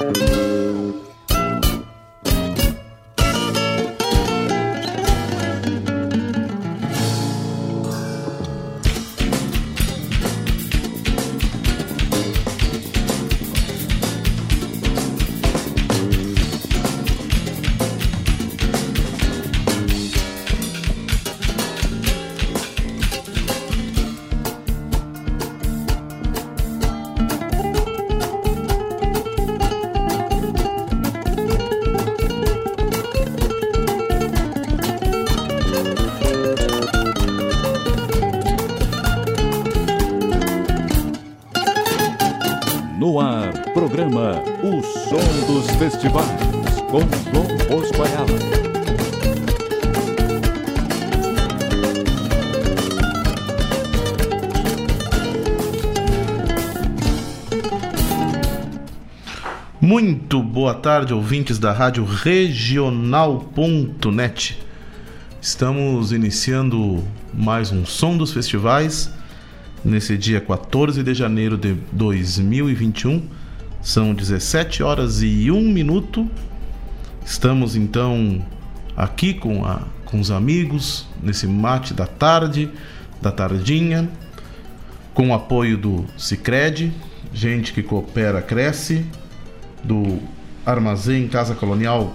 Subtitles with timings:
[0.00, 1.09] Música
[60.42, 62.98] boa tarde, ouvintes da Rádio Regional.net.
[65.40, 69.10] Estamos iniciando mais um Som dos Festivais
[69.82, 73.39] nesse dia 14 de janeiro de 2021.
[73.82, 76.28] São 17 horas e 1 minuto.
[77.24, 78.44] Estamos então
[78.94, 82.70] aqui com, a, com os amigos nesse mate da tarde,
[83.22, 84.08] da tardinha,
[85.14, 86.92] com o apoio do Cicred,
[87.32, 89.06] gente que coopera cresce,
[89.82, 90.18] do
[90.64, 92.14] Armazém Casa Colonial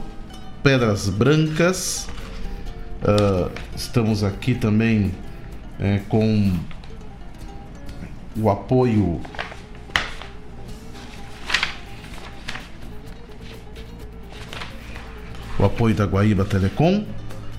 [0.62, 2.08] Pedras Brancas.
[3.02, 5.12] Uh, estamos aqui também
[5.80, 6.54] é, com
[8.38, 9.20] o apoio
[15.66, 17.04] apoio da Guaíba Telecom.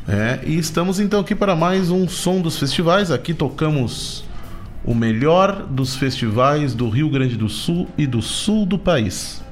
[0.09, 3.11] É, e estamos então aqui para mais um som dos festivais.
[3.11, 4.25] Aqui tocamos
[4.85, 9.43] o melhor dos festivais do Rio Grande do Sul e do sul do país.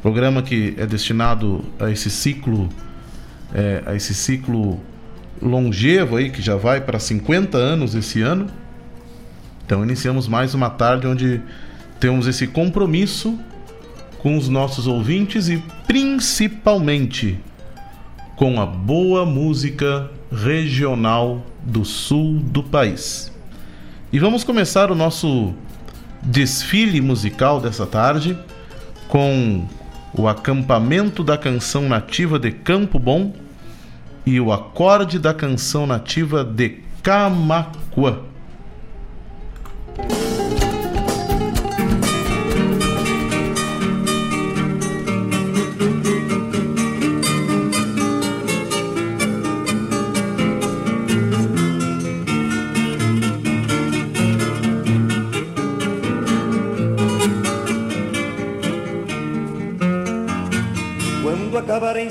[0.00, 2.68] Programa que é destinado a esse ciclo,
[3.52, 4.80] é, a esse ciclo
[5.40, 8.46] longevo aí, que já vai para 50 anos esse ano.
[9.66, 11.40] Então iniciamos mais uma tarde onde
[12.00, 13.38] temos esse compromisso
[14.24, 17.38] com os nossos ouvintes e principalmente
[18.36, 23.30] com a boa música regional do sul do país.
[24.10, 25.52] E vamos começar o nosso
[26.22, 28.34] desfile musical dessa tarde
[29.08, 29.66] com
[30.14, 33.34] o acampamento da canção nativa de Campo Bom
[34.24, 38.20] e o acorde da canção nativa de Camacuã.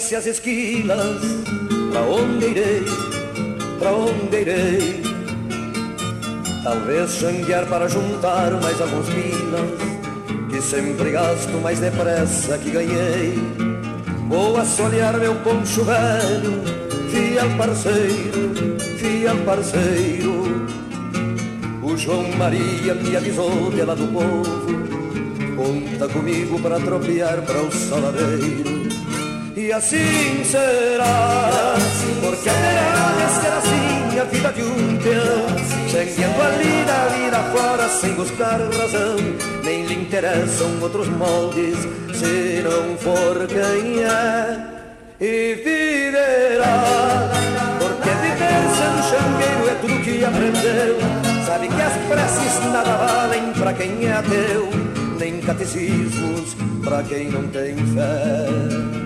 [0.03, 1.22] Acabarem-se as esquilas,
[1.91, 2.84] pra onde irei,
[3.80, 5.02] pra onde irei?
[6.64, 9.72] Talvez xanguear para juntar mais alguns milas,
[10.50, 13.34] que sempre gasto mais depressa que ganhei.
[14.28, 16.62] Vou assolear meu poncho velho,
[17.09, 20.44] fiel parceiro, fiel parceiro.
[21.81, 27.72] O João Maria me avisou de lá do povo, conta comigo para tropear para o
[27.72, 28.82] saladeiro.
[29.63, 31.75] E assim será,
[32.19, 37.40] porque haverá de ser assim a vida de um peão, seguindo a vida, a vida
[37.53, 39.16] fora, sem buscar razão,
[39.63, 41.78] nem lhe interessam outros moldes,
[42.13, 44.59] se não for quem é,
[45.22, 46.84] e viverá,
[47.79, 50.97] porque viver sendo xangueiro é tudo que aprendeu,
[51.46, 54.69] sabe que as preces nada valem pra quem é ateu,
[55.18, 56.53] nem catecismos
[56.84, 59.03] pra quem não tem fé.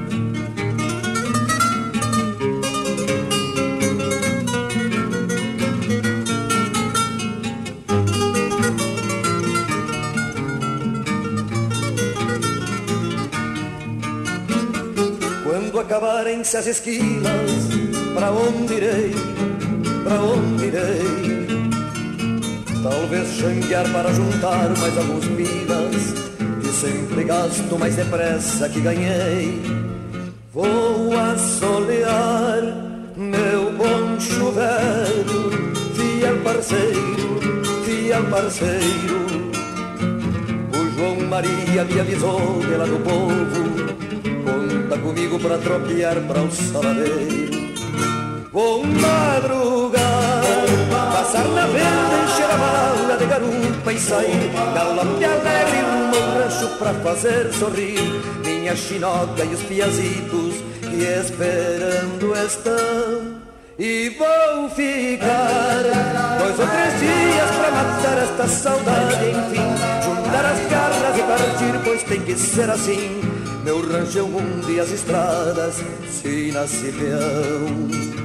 [15.98, 17.52] Acabarem-se as esquilas,
[18.14, 19.16] para onde irei,
[20.04, 21.48] para onde irei?
[22.84, 26.14] Talvez xanguear para juntar mais alguns pilas,
[26.62, 29.60] que sempre gasto mais depressa que ganhei.
[30.54, 32.62] Vou assolear
[33.16, 37.40] meu bom chuveiro, fiel parceiro,
[37.86, 39.18] fiel parceiro.
[40.74, 43.97] O João Maria me avisou pela do povo
[45.08, 47.74] comigo para tropear para o saladeiro
[48.52, 50.44] Vou madrugar
[51.14, 55.82] Passar na venda, encher a mala de garupa E sair galope alegre
[56.12, 58.00] no rancho pra fazer sorrir
[58.44, 63.38] minha chinoca e os piazitos que esperando estão.
[63.80, 65.84] E vou ficar
[66.40, 72.04] dois ou três dias pra matar esta saudade, enfim, juntar as garras e partir, pois
[72.04, 73.22] tem que ser assim.
[73.68, 78.17] Meu rancho é e as estradas, se nasce peão.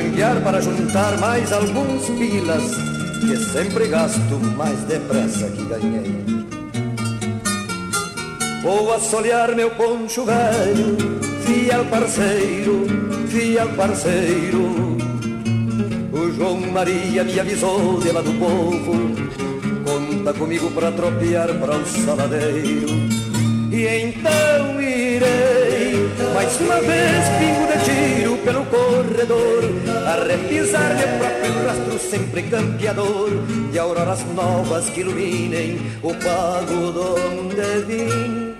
[0.00, 2.62] Talvez xanguear para juntar mais alguns pilas
[3.20, 6.24] Que sempre gasto mais depressa que ganhei.
[8.62, 10.96] Vou assolear meu poncho velho
[11.44, 12.86] Fiel parceiro,
[13.28, 14.96] fiel parceiro.
[16.12, 18.94] O João Maria me avisou de lá do povo
[19.84, 22.88] Conta comigo pra tropear para o saladeiro.
[23.72, 24.79] E então
[26.40, 29.62] mais uma vez pingo de tiro pelo corredor
[30.06, 33.28] A repisar meu próprio rastro sempre campeador
[33.70, 38.54] De auroras novas que iluminem o pago donde vim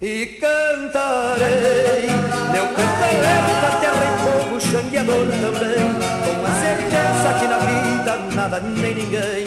[0.00, 2.06] e cantarei
[2.52, 5.82] Meu cantarei da terra e fogo xangueador também
[6.22, 9.46] Com a certeza que na vida nada nem ninguém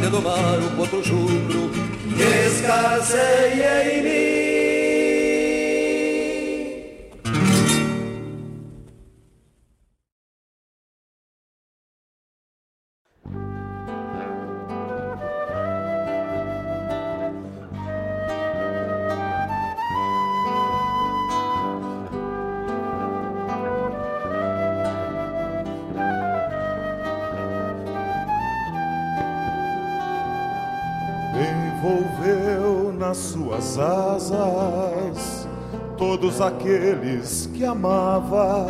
[0.00, 1.70] de domar o potro jubro
[2.18, 4.31] escasseia em mim.
[36.32, 38.66] Todos aqueles que amava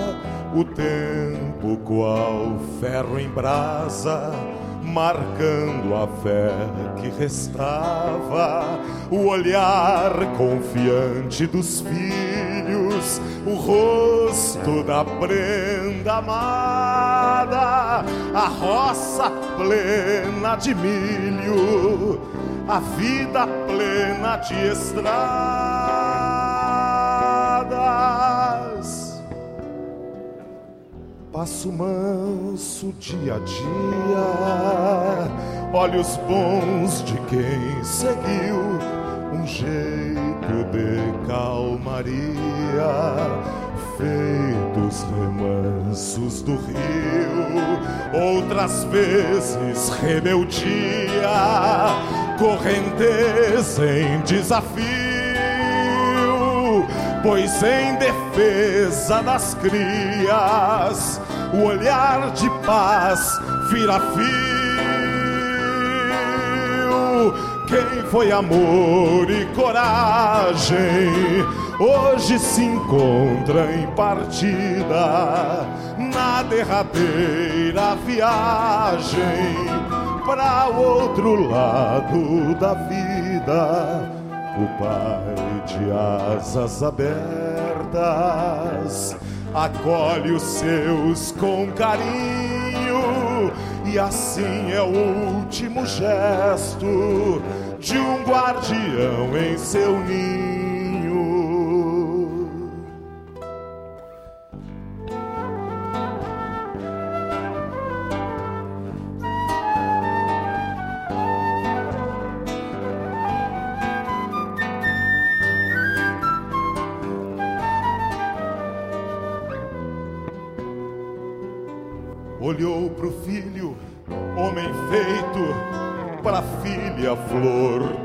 [0.54, 4.32] o tempo qual ferro em brasa
[4.82, 6.50] marcando a fé
[6.96, 8.80] que restava
[9.10, 18.04] o olhar confiante dos filhos o rosto da prenda amada
[18.34, 22.20] a roça plena de milho
[22.68, 24.54] a vida plena de
[28.02, 29.22] estradas.
[31.32, 34.19] Passo manso dia a dia,
[35.72, 38.78] olhos bons de quem seguiu
[39.32, 42.43] um jeito de calmaria
[43.96, 47.62] feitos remansos do rio,
[48.12, 51.31] outras vezes rebeldia,
[52.38, 55.01] correnteza em desafio,
[57.22, 61.20] pois em defesa das crias,
[61.54, 63.20] o olhar de paz
[63.70, 64.22] vira fio.
[67.66, 70.82] Quem foi amor e coragem?
[71.82, 75.66] hoje se encontra em partida
[75.98, 79.20] na derradeira viagem
[80.24, 84.10] para o outro lado da vida.
[84.56, 87.16] O Pai de asas abertas
[89.54, 93.52] acolhe os seus com carinho
[93.84, 97.42] e assim é o último gesto
[97.78, 100.61] de um guardião em seu ninho.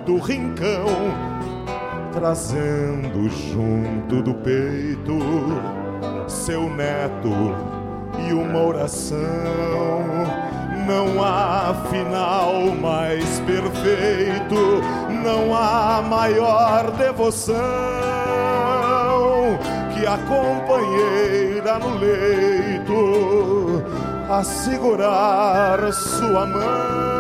[0.08, 0.88] Do rincão,
[2.14, 5.20] trazendo junto do peito
[6.30, 7.30] seu neto
[8.26, 9.20] e uma oração.
[10.88, 14.82] Não há final mais perfeito,
[15.22, 17.58] não há maior devoção
[19.94, 23.84] que a companheira no leito
[24.30, 27.17] a segurar sua mão.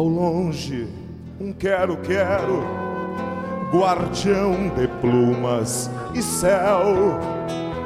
[0.00, 0.88] Ao longe,
[1.38, 2.64] um quero-quero
[3.70, 7.20] guardião de plumas e céu,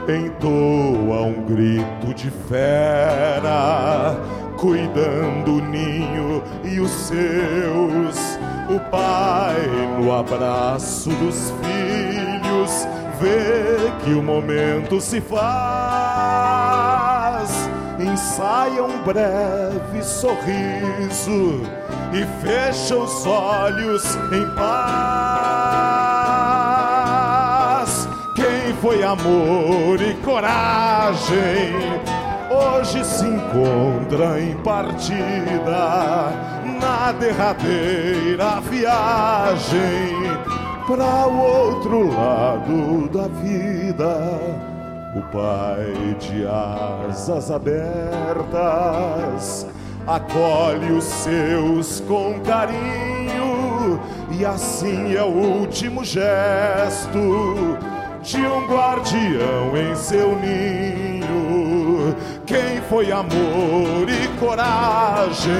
[0.09, 4.17] entoa um grito de fera,
[4.57, 8.39] cuidando o ninho e os seus.
[8.71, 9.57] O pai,
[9.99, 12.87] no abraço dos filhos,
[13.21, 16.34] vê que o momento se faz.
[18.15, 21.63] Ensaia um breve sorriso
[22.13, 24.79] e fecha os olhos em paz.
[28.37, 31.75] Quem foi amor e coragem
[32.53, 36.31] hoje se encontra em partida
[36.81, 40.39] na derradeira viagem
[40.87, 44.74] para o outro lado da vida.
[45.15, 48.55] O pai de asas abertas
[50.05, 54.01] acolhe os seus com carinho,
[54.33, 57.79] e assim é o último gesto
[58.23, 62.17] de um guardião em seu ninho.
[62.45, 65.55] Quem foi amor e coragem,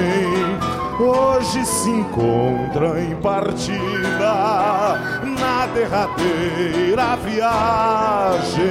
[0.99, 4.35] hoje se encontra em partida
[5.23, 8.65] na derradeira viagem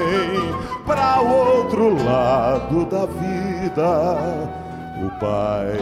[0.87, 4.51] para o outro lado da vida
[5.03, 5.77] o Pai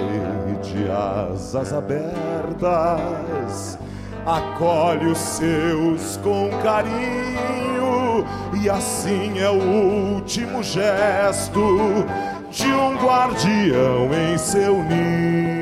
[0.63, 3.79] de asas abertas
[4.27, 8.25] acolhe os seus com carinho,
[8.61, 11.61] e assim é o último gesto
[12.51, 15.62] de um guardião em seu ninho.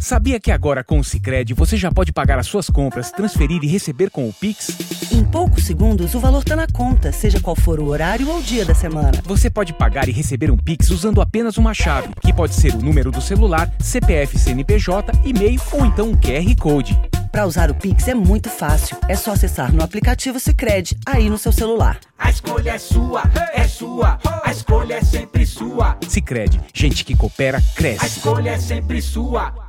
[0.00, 3.66] Sabia que agora com o Sicredi você já pode pagar as suas compras, transferir e
[3.66, 4.70] receber com o Pix?
[5.10, 8.42] Em poucos segundos o valor está na conta, seja qual for o horário ou o
[8.42, 9.20] dia da semana.
[9.24, 12.78] Você pode pagar e receber um Pix usando apenas uma chave, que pode ser o
[12.78, 16.96] número do celular, CPF, CNPJ, e-mail ou então um QR Code.
[17.32, 18.96] Para usar o Pix é muito fácil.
[19.08, 21.98] É só acessar no aplicativo Sicredi aí no seu celular.
[22.16, 24.18] A escolha é sua, é sua.
[24.44, 25.98] A escolha é sempre sua.
[26.08, 28.04] Sicredi, gente que coopera cresce.
[28.04, 29.67] A escolha é sempre sua.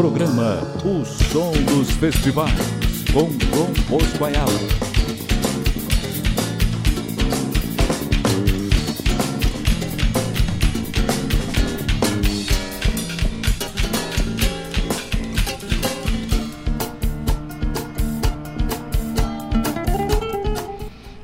[0.00, 2.50] Programa O Som dos Festivais,
[3.12, 4.50] com Dom Bosco Ayala.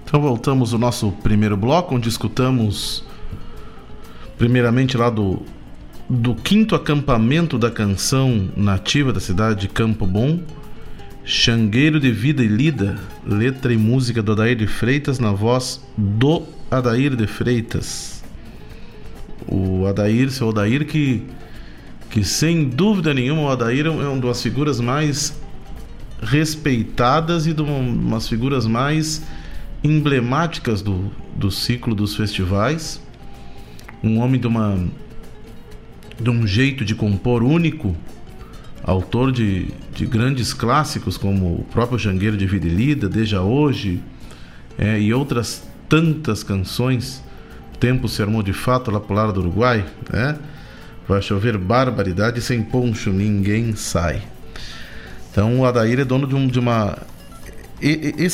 [0.05, 3.03] Então voltamos ao nosso primeiro bloco, onde escutamos
[4.37, 5.41] primeiramente lá do,
[6.09, 10.41] do quinto acampamento da canção nativa da cidade de Campo Bom,
[11.25, 12.97] Xangueiro de Vida e Lida,
[13.27, 18.23] letra e música do Adair de Freitas na voz do Adair de Freitas.
[19.49, 21.25] O Adair, seu Adair que,
[22.09, 25.37] que sem dúvida nenhuma o Adair é uma das figuras mais
[26.23, 29.23] respeitadas e de umas figuras mais
[29.83, 33.03] emblemáticas do, do ciclo dos festivais.
[34.05, 34.79] Um homem de uma
[36.19, 37.97] de um jeito de compor único,
[38.83, 44.03] autor de, de grandes clássicos como o próprio Jangueiro de Vida e Lida, Desde Hoje,
[44.79, 47.23] é, e outras tantas canções.
[47.79, 50.39] Tempo se armou de fato lá pro lado do Uruguai, né?
[51.07, 54.23] Vai chover barbaridade sem poncho, ninguém sai.
[55.31, 56.97] Então o Adair é dono de, um, de uma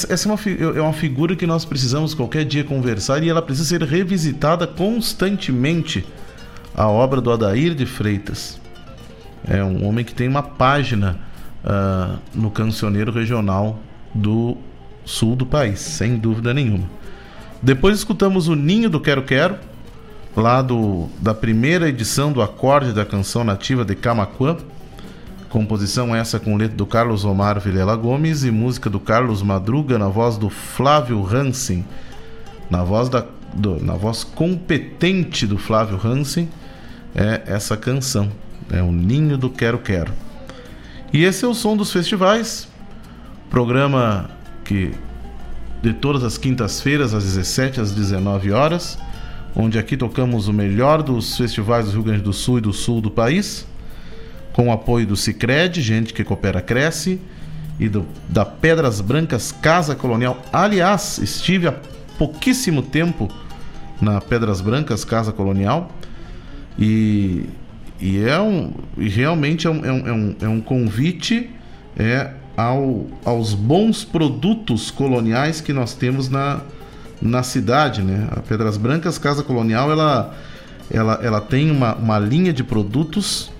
[0.08, 0.38] essa é uma,
[0.76, 6.04] é uma figura que nós precisamos qualquer dia conversar e ela precisa ser revisitada constantemente.
[6.74, 8.60] A obra do Adair de Freitas.
[9.46, 11.18] É um homem que tem uma página
[11.64, 13.78] uh, no cancioneiro regional
[14.14, 14.56] do
[15.04, 16.88] sul do país, sem dúvida nenhuma.
[17.60, 19.56] Depois escutamos o Ninho do Quero Quero,
[20.36, 24.56] lá do, da primeira edição do acorde da canção nativa de Camacuã,
[25.52, 30.08] Composição essa com letra do Carlos Omar Vilela Gomes e música do Carlos Madruga na
[30.08, 31.84] voz do Flávio Hansen,
[32.70, 36.48] na voz da do, na voz competente do Flávio Hansen,
[37.14, 38.30] é essa canção,
[38.70, 40.12] é o Ninho do Quero Quero.
[41.12, 42.68] E esse é o som dos festivais,
[43.50, 44.30] programa
[44.64, 44.92] que
[45.82, 48.98] de todas as quintas-feiras às 17 às 19 horas,
[49.54, 53.00] onde aqui tocamos o melhor dos festivais do Rio Grande do Sul e do sul
[53.00, 53.66] do país
[54.52, 57.20] com o apoio do Cicred, gente que coopera cresce,
[57.80, 60.40] e do, da Pedras Brancas Casa Colonial.
[60.52, 61.74] Aliás, estive há
[62.18, 63.30] pouquíssimo tempo
[64.00, 65.90] na Pedras Brancas Casa Colonial
[66.78, 67.44] e,
[68.00, 71.50] e é um realmente é um, é um, é um é convite
[71.96, 76.60] é ao, aos bons produtos coloniais que nós temos na,
[77.20, 78.28] na cidade, né?
[78.30, 80.36] A Pedras Brancas Casa Colonial ela
[80.90, 83.50] ela, ela tem uma, uma linha de produtos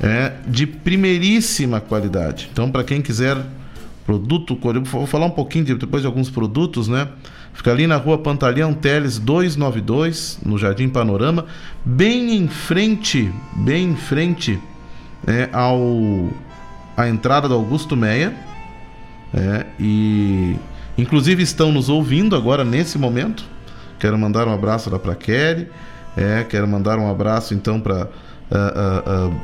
[0.00, 2.48] é, de primeiríssima qualidade.
[2.50, 3.36] Então, para quem quiser
[4.06, 7.06] produto, vou falar um pouquinho de, depois de alguns produtos, né?
[7.52, 11.46] Fica ali na rua Pantaleão Teles 292, no Jardim Panorama,
[11.84, 14.58] bem em frente, bem em frente
[15.26, 16.30] é, ao
[16.96, 18.34] a entrada do Augusto Meia.
[19.32, 20.56] É, e
[20.98, 23.44] inclusive estão nos ouvindo agora nesse momento.
[23.98, 25.68] Quero mandar um abraço lá para Kelly.
[26.16, 29.40] É, quero mandar um abraço então para uh, uh, uh,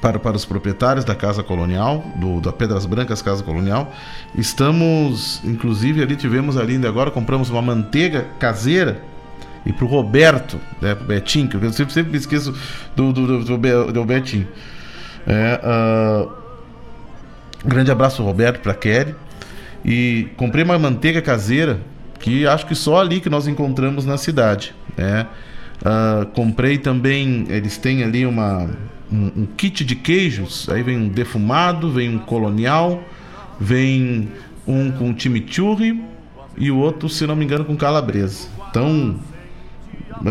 [0.00, 3.92] para, para os proprietários da Casa Colonial, do, da Pedras Brancas Casa Colonial.
[4.36, 9.02] Estamos, inclusive, ali tivemos ali ainda agora, compramos uma manteiga caseira
[9.66, 12.54] e para o Roberto, né, pro Betinho, que eu sempre, sempre me esqueço
[12.96, 14.48] do, do, do, do Betinho.
[15.26, 16.30] É, uh,
[17.64, 19.14] grande abraço Roberto, para Kelly.
[19.84, 21.80] E comprei uma manteiga caseira
[22.18, 24.74] que acho que só ali que nós encontramos na cidade.
[24.96, 25.26] Né?
[25.82, 28.68] Uh, comprei também, eles têm ali uma
[29.12, 30.68] um, um, kit de queijos.
[30.68, 33.02] Aí vem um defumado, vem um colonial,
[33.60, 34.28] vem
[34.66, 36.02] um com chimichurri
[36.56, 38.48] e o outro, se não me engano, com calabresa.
[38.70, 39.18] Então,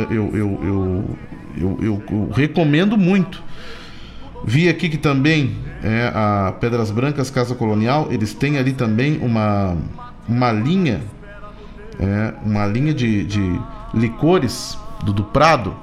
[0.10, 1.18] eu, eu,
[1.58, 3.42] eu, eu, recomendo muito.
[4.46, 9.76] Vi aqui que também é a Pedras Brancas Casa Colonial, eles têm ali também uma,
[10.28, 11.02] uma linha,
[12.00, 13.60] é, uma linha de, de
[13.94, 15.76] licores do, do Prado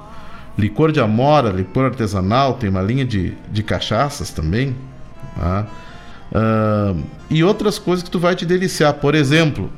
[0.57, 4.75] licor de amora, licor artesanal, tem uma linha de, de cachaças também.
[5.37, 5.67] Tá?
[6.31, 8.93] Uh, e outras coisas que tu vai te deliciar.
[8.93, 9.69] Por exemplo,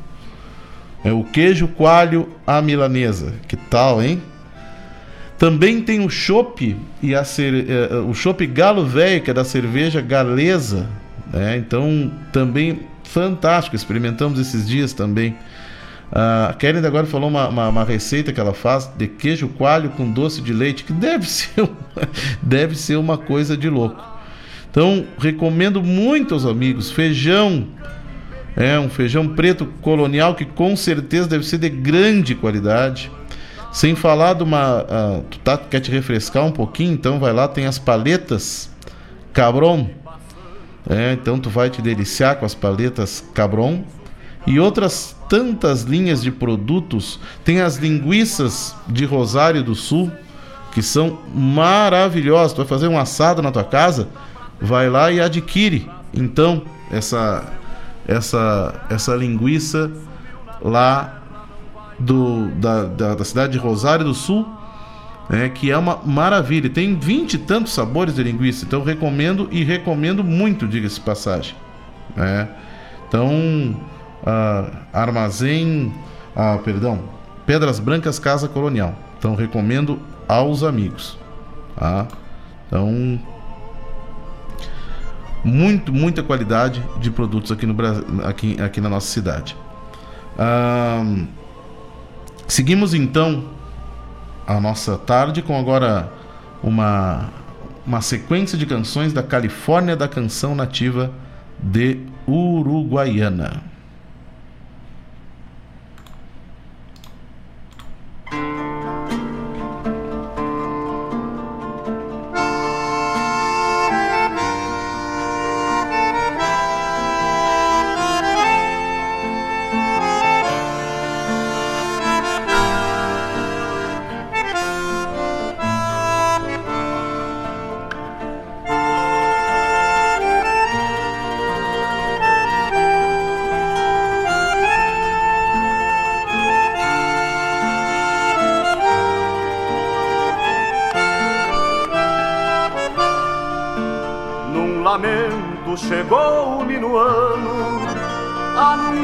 [1.03, 3.33] é o queijo coalho à milanesa.
[3.47, 4.21] Que tal, hein?
[5.37, 7.21] Também tem o chopp e a.
[7.21, 10.87] Eh, o chopp galo velho, que é da cerveja galesa.
[11.31, 11.57] Né?
[11.57, 13.75] Então, também fantástico.
[13.75, 15.35] Experimentamos esses dias também.
[16.11, 20.09] A Karen agora falou uma, uma, uma, receita que ela faz de queijo coalho com
[20.09, 21.77] doce de leite, que deve ser, uma,
[22.41, 24.01] deve ser uma coisa de louco.
[24.71, 27.67] Então, recomendo muito aos amigos feijão.
[28.55, 33.11] É um feijão preto colonial que com certeza deve ser de grande qualidade.
[33.71, 34.83] Sem falar de uma.
[34.83, 36.93] Uh, tu tá, quer te refrescar um pouquinho?
[36.93, 38.69] Então vai lá, tem as paletas
[39.33, 39.89] Cabron.
[40.89, 43.83] É, então tu vai te deliciar com as paletas Cabron
[44.47, 47.19] e outras tantas linhas de produtos.
[47.43, 50.11] Tem as linguiças de Rosário do Sul,
[50.71, 52.53] que são maravilhosas.
[52.53, 54.07] Tu vai fazer um assado na tua casa,
[54.61, 55.89] vai lá e adquire.
[56.13, 57.43] Então, essa
[58.07, 59.91] essa essa linguiça
[60.61, 61.21] lá
[61.99, 64.47] do, da, da, da cidade de Rosário do Sul,
[65.29, 66.69] é, que é uma maravilha.
[66.69, 71.55] Tem vinte e tantos sabores de linguiça, então recomendo e recomendo muito, diga-se passagem.
[72.15, 72.47] É.
[73.07, 73.75] Então,
[74.23, 75.93] uh, Armazém,
[76.35, 76.99] uh, perdão,
[77.45, 78.93] Pedras Brancas Casa Colonial.
[79.17, 81.17] Então recomendo aos amigos.
[81.75, 82.07] Tá?
[82.67, 83.19] Então
[85.43, 87.75] muito, muita qualidade de produtos aqui no
[88.25, 89.55] aqui, aqui na nossa cidade.
[92.47, 93.45] Seguimos então
[94.45, 96.11] a nossa tarde com agora
[96.61, 97.29] uma
[97.87, 101.09] uma sequência de canções da Califórnia da canção nativa
[101.57, 103.63] de Uruguaiana.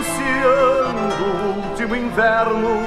[0.04, 2.84] Anunciando o último inverno.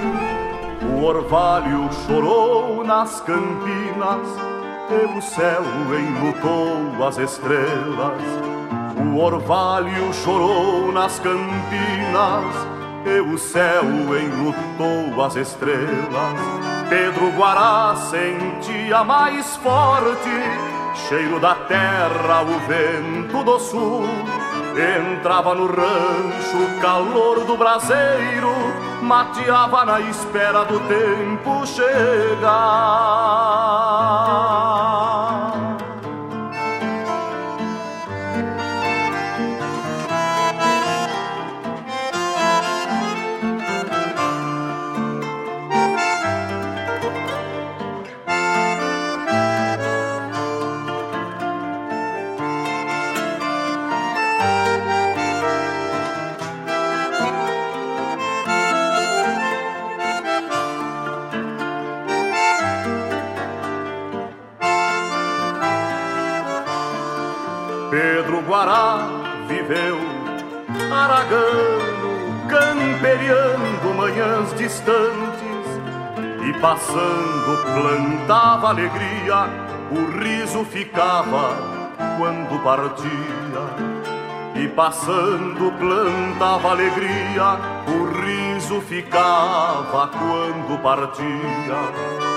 [0.92, 4.28] O orvalho chorou nas campinas,
[4.90, 5.62] e o céu
[5.98, 8.22] enlutou as estrelas.
[9.12, 12.54] O orvalho chorou nas campinas,
[13.04, 16.40] e o céu enlutou as estrelas.
[16.88, 20.30] Pedro Guará sentia mais forte
[21.08, 24.35] cheiro da terra, o vento do sul.
[24.76, 28.52] Entrava no rancho o calor do braseiro,
[29.00, 31.86] mateava na espera do tempo chegar.
[74.86, 79.48] Distantes e passando plantava alegria,
[79.90, 81.56] o riso ficava
[82.16, 83.96] quando partia.
[84.54, 91.26] E passando plantava alegria, o riso ficava quando partia.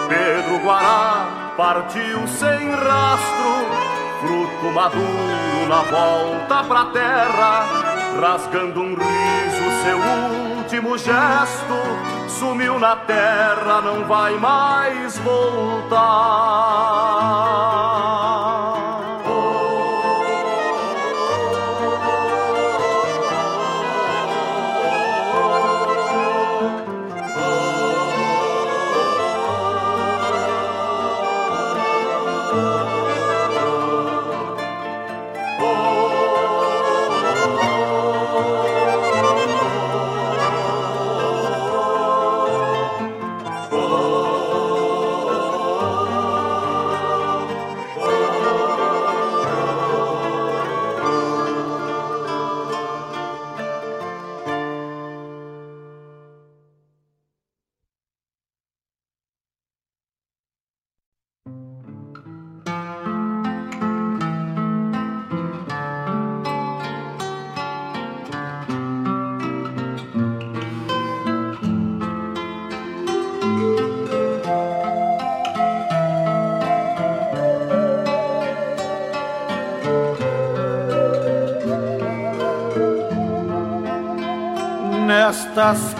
[0.10, 7.66] Pedro Guará partiu sem rastro fruto maduro na volta pra terra,
[8.20, 11.74] rasgando um riso, seu último gesto,
[12.28, 15.98] sumiu na terra, não vai mais voltar.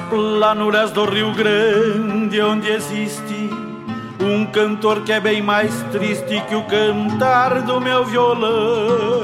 [0.10, 3.50] Planuras do Rio Grande, onde existe
[4.20, 9.22] um cantor que é bem mais triste que o cantar do meu violão,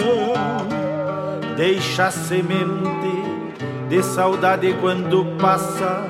[1.58, 3.26] deixa semente
[3.90, 6.04] de saudade quando passa,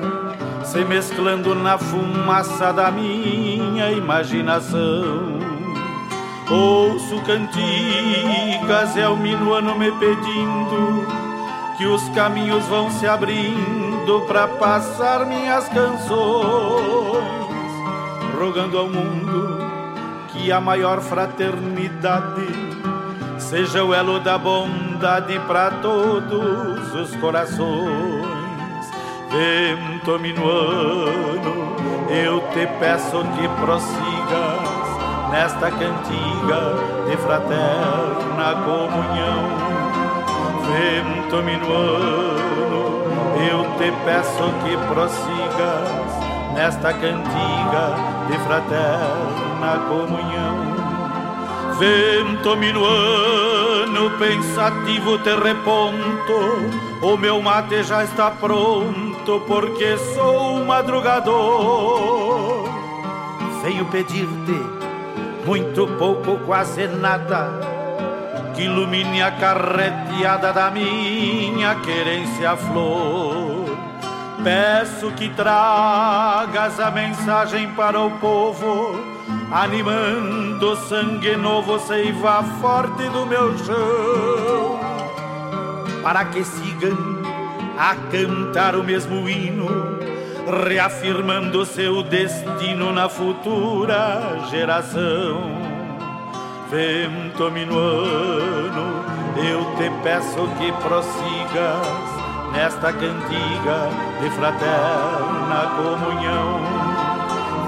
[0.62, 5.36] se mesclando na fumaça da minha imaginação.
[6.50, 11.06] Ouço cantigas, é o minuano me pedindo
[11.76, 17.24] que os caminhos vão se abrindo para passar minhas canções,
[18.38, 19.58] rogando ao mundo
[20.28, 22.46] que a maior fraternidade
[23.38, 28.24] seja o elo da bondade para todos os corações.
[29.28, 31.76] Vento minuano,
[32.08, 39.76] eu te peço que prossigas nesta cantiga de fraterna comunhão
[40.66, 42.35] vento minuano,
[43.38, 46.10] eu te peço que prossigas
[46.54, 47.94] nesta cantiga
[48.28, 50.76] de fraterna comunhão.
[51.78, 56.58] Vento minuano, pensativo te reponto,
[57.02, 62.64] o meu mate já está pronto, porque sou madrugador.
[63.62, 64.58] Venho pedir-te
[65.44, 67.65] muito pouco, quase nada
[68.56, 73.76] que ilumine a carreteada da minha querência flor.
[74.42, 78.98] Peço que tragas a mensagem para o povo,
[79.52, 84.80] animando o sangue novo, seiva forte do meu chão,
[86.02, 86.96] para que sigam
[87.78, 89.68] a cantar o mesmo hino,
[90.66, 95.75] reafirmando seu destino na futura geração
[96.70, 99.04] vento minuano,
[99.36, 102.16] eu te peço que prossigas
[102.52, 103.88] nesta cantiga
[104.20, 106.60] de fraterna comunhão.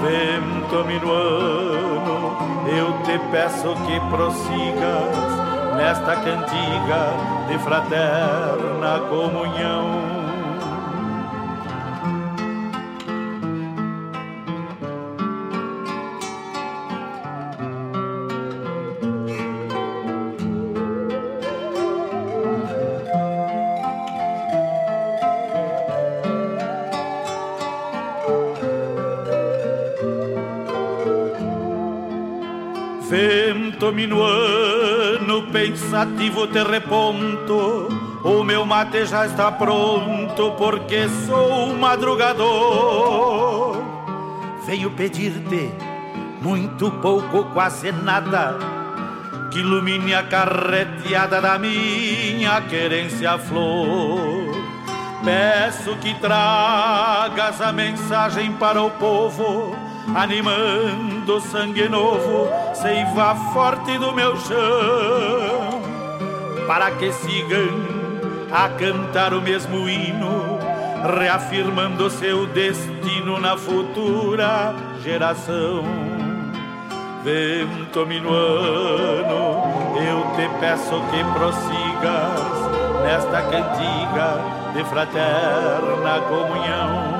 [0.01, 5.39] Vento minuano, eu te peço que prossigas
[5.75, 7.13] nesta cantiga
[7.47, 10.18] de fraterna comunhão.
[33.91, 37.87] Minuano, pensativo te reponto.
[38.23, 43.77] O meu mate já está pronto porque sou um madrugador.
[44.65, 45.71] Venho pedir-te
[46.41, 48.57] muito pouco, quase nada
[49.51, 54.49] Que ilumine a carreteada da minha querência flor.
[55.23, 59.75] Peço que tragas a mensagem para o povo
[60.15, 65.81] animando sangue novo, seiva forte do meu chão,
[66.67, 67.99] para que sigam
[68.51, 70.59] a cantar o mesmo hino,
[71.17, 75.83] reafirmando seu destino na futura geração.
[77.23, 79.63] Vento minuano,
[79.97, 82.69] eu te peço que prossigas
[83.03, 84.37] nesta cantiga
[84.73, 87.18] de fraterna comunhão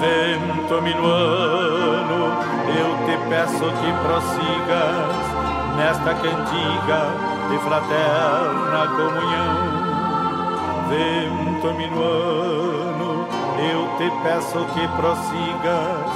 [0.00, 2.20] vento minuano,
[2.68, 5.26] eu te peço que prossigas
[5.76, 7.00] nesta cantiga
[7.50, 9.86] de fraterna comunhão.
[10.88, 13.26] Vento minuano,
[13.58, 16.10] eu te peço que prossigas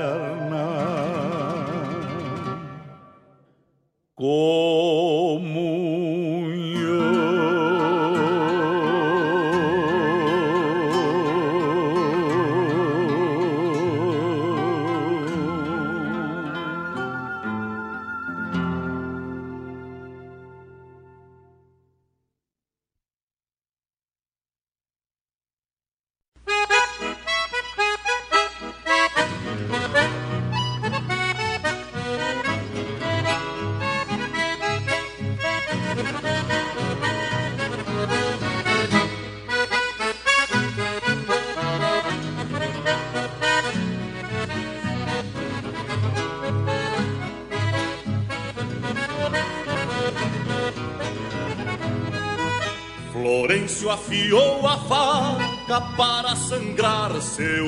[53.87, 57.67] Florencio afiou a faca para sangrar seu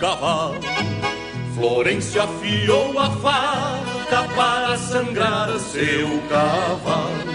[0.00, 0.58] cavalo.
[1.54, 7.32] Florencio afiou a faca para sangrar seu cavalo.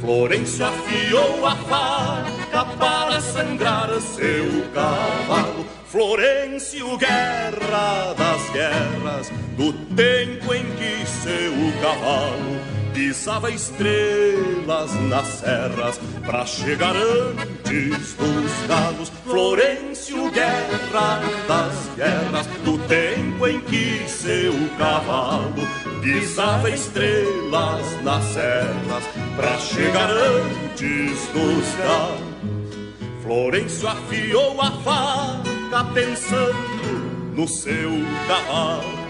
[0.00, 5.66] Florencio afiou a faca para sangrar seu cavalo.
[5.86, 11.52] Florencio, guerra das guerras, do tempo em que seu
[11.82, 19.12] cavalo pisava estrelas nas serras pra chegar antes dos galos.
[19.24, 25.66] Florencio, guerra das guerras, do tempo em que seu cavalo
[26.00, 29.04] pisava estrelas nas serras
[29.36, 32.32] pra chegar antes dos galos.
[33.22, 37.90] Florencio afiou a faca pensando no seu
[38.28, 39.02] cavalo.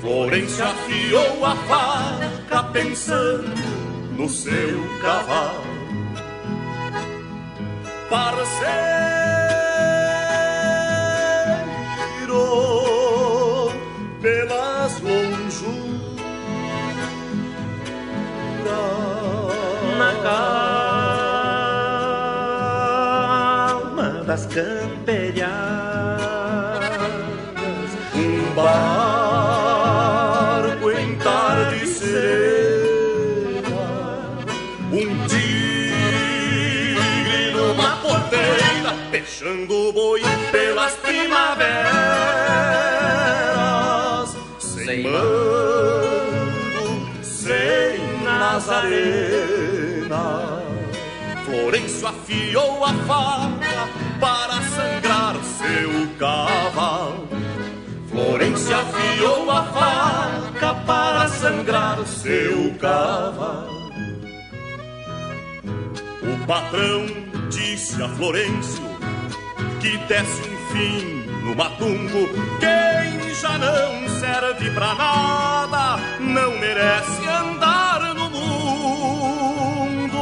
[0.00, 3.77] Florencio afiou a faca pensando
[4.18, 5.62] no seu cavalo.
[8.10, 8.58] Parceiro,
[14.20, 16.18] pelas lonjuras
[19.98, 20.12] Na
[23.74, 25.48] calma das camperiadas,
[28.14, 29.17] um barco
[39.10, 40.20] fechando o boi
[40.52, 41.68] pelas primaveras,
[44.58, 46.44] sem mando,
[47.22, 48.98] sem Nazarena.
[51.44, 53.88] Florencio afiou a faca
[54.20, 57.28] para sangrar seu cavalo.
[58.10, 63.88] Florencio afiou a faca para sangrar seu cavalo.
[66.22, 67.06] O patrão
[67.48, 68.87] disse a Florencio
[69.80, 72.28] que desse um fim no matungo.
[72.60, 80.18] Quem já não serve pra nada não merece andar no mundo.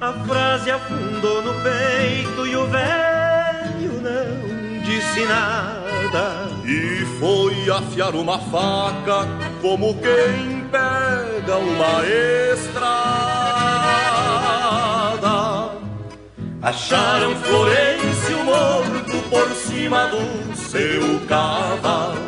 [0.00, 6.48] A frase afundou no peito e o velho não disse nada.
[6.64, 9.26] E foi afiar uma faca
[9.60, 12.04] como quem pega uma
[12.54, 13.40] estrada.
[16.62, 17.99] Acharam Florencio
[18.50, 22.18] morto por cima do seu cavalo.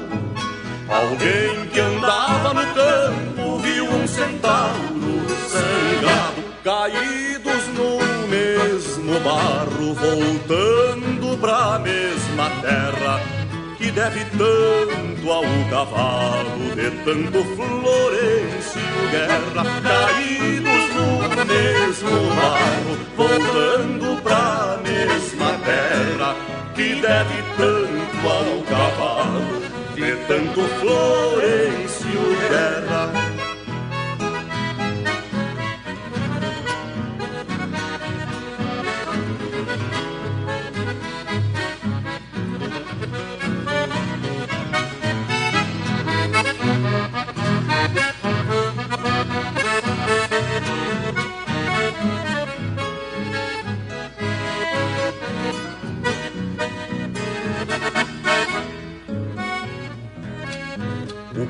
[0.89, 11.79] Alguém que andava no campo viu um centauro sangrado, caídos no mesmo barro, voltando pra
[11.79, 13.42] mesma terra
[13.83, 24.79] que deve tanto ao cavalo de tanto Florencio Guerra, caídos no mesmo barro, voltando pra
[24.85, 26.37] mesma terra
[26.77, 29.63] que deve tanto ao cavalo
[29.97, 33.32] de tanto Florencio Guerra.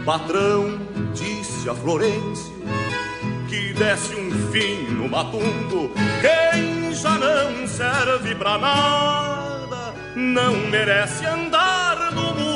[0.04, 0.78] Patrão
[1.14, 2.52] disse a Florencio
[3.48, 5.90] que desse um fim no matumbo.
[6.20, 12.52] Quem já não serve pra nada não merece andar no mundo.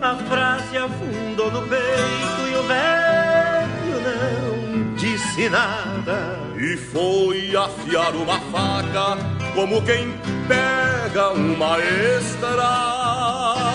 [0.00, 6.38] A frase afundou no peito e o velho não disse nada.
[6.58, 9.16] E foi afiar uma faca
[9.54, 10.12] como quem
[10.48, 11.78] pega uma
[12.18, 13.69] estrada.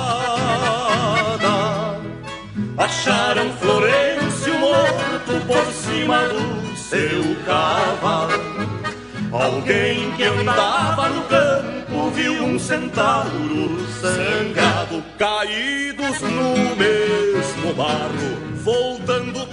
[2.78, 8.34] Acharam Florencio morto por cima do seu cavalo.
[9.32, 19.48] Alguém que andava no campo viu um centauro sangrado, caídos no mesmo barro, voltando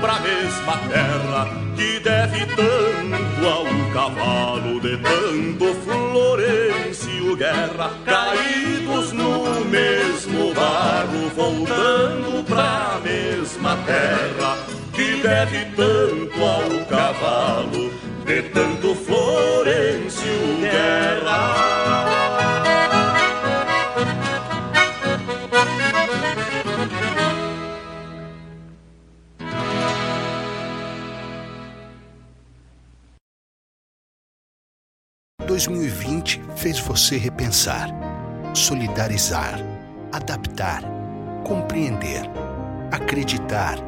[0.00, 10.54] pra mesma terra que deve tanto ao cavalo de tanto Florencio Guerra, caídos no mesmo
[10.54, 14.56] barro, voltando pra mesma terra
[14.92, 17.92] que deve tanto ao cavalo
[18.24, 22.25] de tanto Florencio Guerra.
[35.56, 37.88] 2020 fez você repensar,
[38.52, 39.58] solidarizar,
[40.12, 40.82] adaptar,
[41.46, 42.30] compreender,
[42.92, 43.78] acreditar.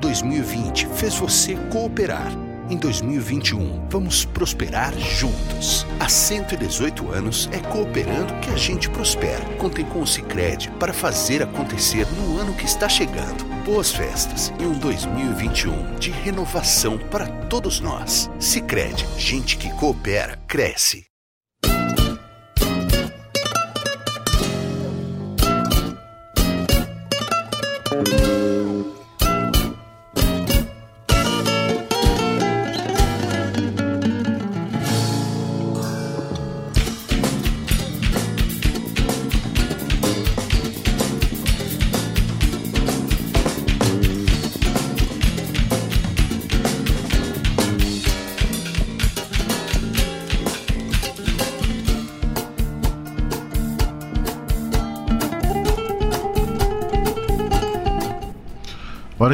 [0.00, 2.32] 2020 fez você cooperar.
[2.70, 5.86] Em 2021, vamos prosperar juntos.
[6.00, 9.44] Há 118 anos é cooperando que a gente prospera.
[9.58, 13.44] Contem com o Cicred para fazer acontecer no ano que está chegando.
[13.66, 18.30] Boas festas e um 2021 de renovação para todos nós.
[18.40, 21.07] Cicred, gente que coopera, cresce.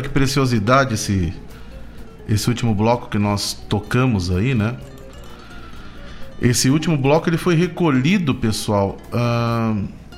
[0.05, 1.33] Que preciosidade esse,
[2.29, 4.77] esse último bloco que nós tocamos aí, né?
[6.41, 9.75] Esse último bloco ele foi recolhido, pessoal, ah,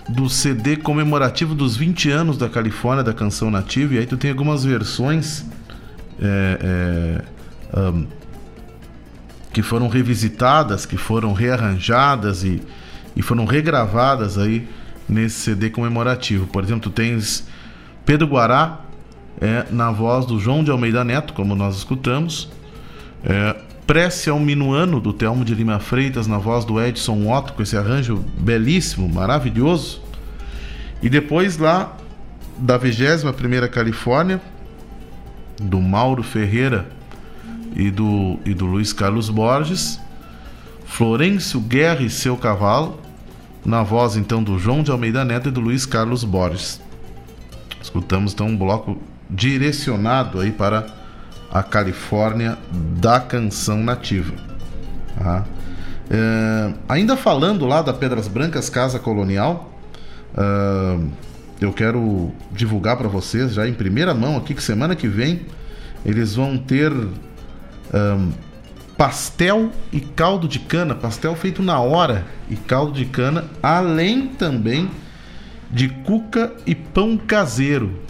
[0.08, 3.94] do CD comemorativo dos 20 anos da Califórnia da canção nativa.
[3.94, 5.44] E aí tu tem algumas versões
[6.20, 7.24] é, é,
[7.72, 8.04] ah,
[9.52, 12.62] que foram revisitadas, que foram rearranjadas e,
[13.14, 14.68] e foram regravadas aí
[15.08, 16.46] nesse CD comemorativo.
[16.46, 17.46] Por exemplo, tu tens
[18.04, 18.86] Pedro Guará
[19.41, 22.49] é, na voz do João de Almeida Neto, como nós escutamos.
[23.24, 23.57] É,
[23.87, 27.76] Prece ao Minuano, do Telmo de Lima Freitas, na voz do Edson Otto, com esse
[27.76, 30.03] arranjo belíssimo, maravilhoso.
[31.01, 31.97] E depois lá
[32.59, 34.41] da 21ª Califórnia,
[35.61, 36.89] do Mauro Ferreira
[37.76, 40.01] e do, e do Luiz Carlos Borges,
[40.84, 42.99] Florencio Guerra e seu cavalo,
[43.64, 46.80] na voz então do João de Almeida Neto e do Luiz Carlos Borges.
[47.80, 50.86] Escutamos então um bloco direcionado aí para
[51.50, 54.34] a Califórnia da canção nativa.
[55.18, 55.44] Tá?
[56.10, 59.72] É, ainda falando lá da Pedras Brancas Casa Colonial,
[60.34, 61.08] uh,
[61.60, 65.46] eu quero divulgar para vocês já em primeira mão aqui que semana que vem
[66.04, 68.32] eles vão ter um,
[68.96, 74.90] pastel e caldo de cana, pastel feito na hora e caldo de cana, além também
[75.70, 78.00] de cuca e pão caseiro.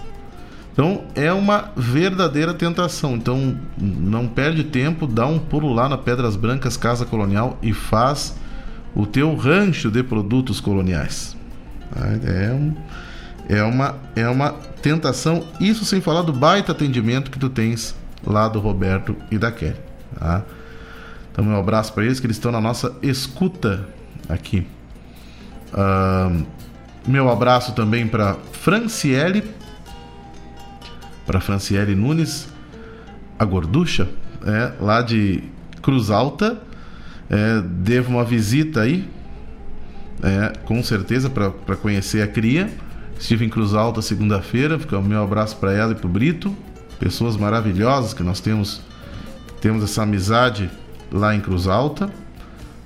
[0.76, 3.16] Então é uma verdadeira tentação.
[3.16, 8.36] Então não perde tempo, dá um pulo lá na Pedras Brancas Casa Colonial e faz
[8.94, 11.34] o teu rancho de produtos coloniais.
[12.26, 12.74] É, um,
[13.48, 14.50] é, uma, é uma
[14.82, 19.50] tentação, isso sem falar do baita atendimento que tu tens lá do Roberto e da
[19.50, 19.76] Kelly.
[20.18, 20.42] Tá?
[21.32, 23.88] Então, meu abraço para eles que eles estão na nossa escuta
[24.28, 24.66] aqui.
[25.72, 26.44] Uh,
[27.06, 29.42] meu abraço também para Franciele,
[31.26, 32.48] para Franciele Nunes,
[33.38, 34.08] a gorducha,
[34.46, 35.42] é, lá de
[35.82, 36.62] Cruz Alta.
[37.28, 39.08] É, devo uma visita aí,
[40.22, 42.70] é, com certeza, para conhecer a cria.
[43.18, 46.54] Estive em Cruz Alta segunda-feira, fica o meu abraço para ela e para o Brito,
[46.98, 48.80] pessoas maravilhosas que nós temos,
[49.60, 50.70] temos essa amizade
[51.10, 52.10] lá em Cruz Alta.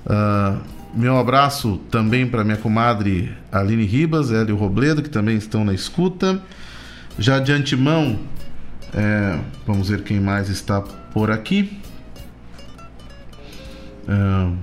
[0.05, 0.59] Uh,
[0.93, 5.63] meu abraço também para minha comadre Aline Ribas, ela e o Robledo, que também estão
[5.63, 6.41] na escuta.
[7.19, 8.19] Já de antemão,
[8.93, 11.79] é, vamos ver quem mais está por aqui.
[14.07, 14.57] Uh,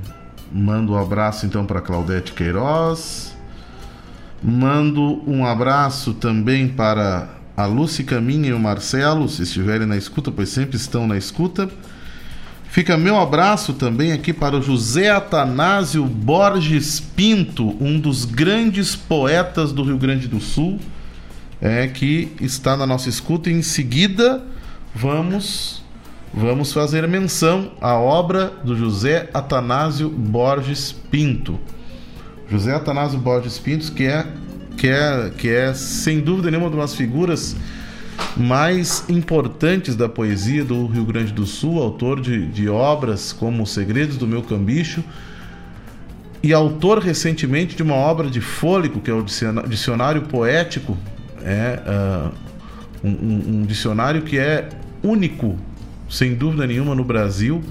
[0.52, 3.36] mando um abraço então para Claudete Queiroz.
[4.42, 10.30] Mando um abraço também para a Lúcia Caminha e o Marcelo, se estiverem na escuta,
[10.30, 11.68] pois sempre estão na escuta.
[12.70, 19.72] Fica meu abraço também aqui para o José Atanásio Borges Pinto, um dos grandes poetas
[19.72, 20.78] do Rio Grande do Sul,
[21.60, 23.50] é que está na nossa escuta.
[23.50, 24.42] E em seguida,
[24.94, 25.82] vamos
[26.32, 31.58] vamos fazer menção à obra do José Atanásio Borges Pinto.
[32.50, 34.26] José Atanásio Borges Pinto, que é
[34.76, 37.56] que é que é sem dúvida nenhuma uma das figuras
[38.36, 44.16] mais importantes da poesia do Rio Grande do Sul, autor de, de obras como Segredos
[44.16, 45.02] do Meu Cambicho
[46.42, 49.24] e autor recentemente de uma obra de Fôlego, que é o
[49.66, 50.96] Dicionário Poético,
[51.48, 52.30] é uh,
[53.02, 54.68] um, um, dicionário que é
[55.02, 55.56] único,
[56.08, 57.62] sem dúvida nenhuma, no Brasil,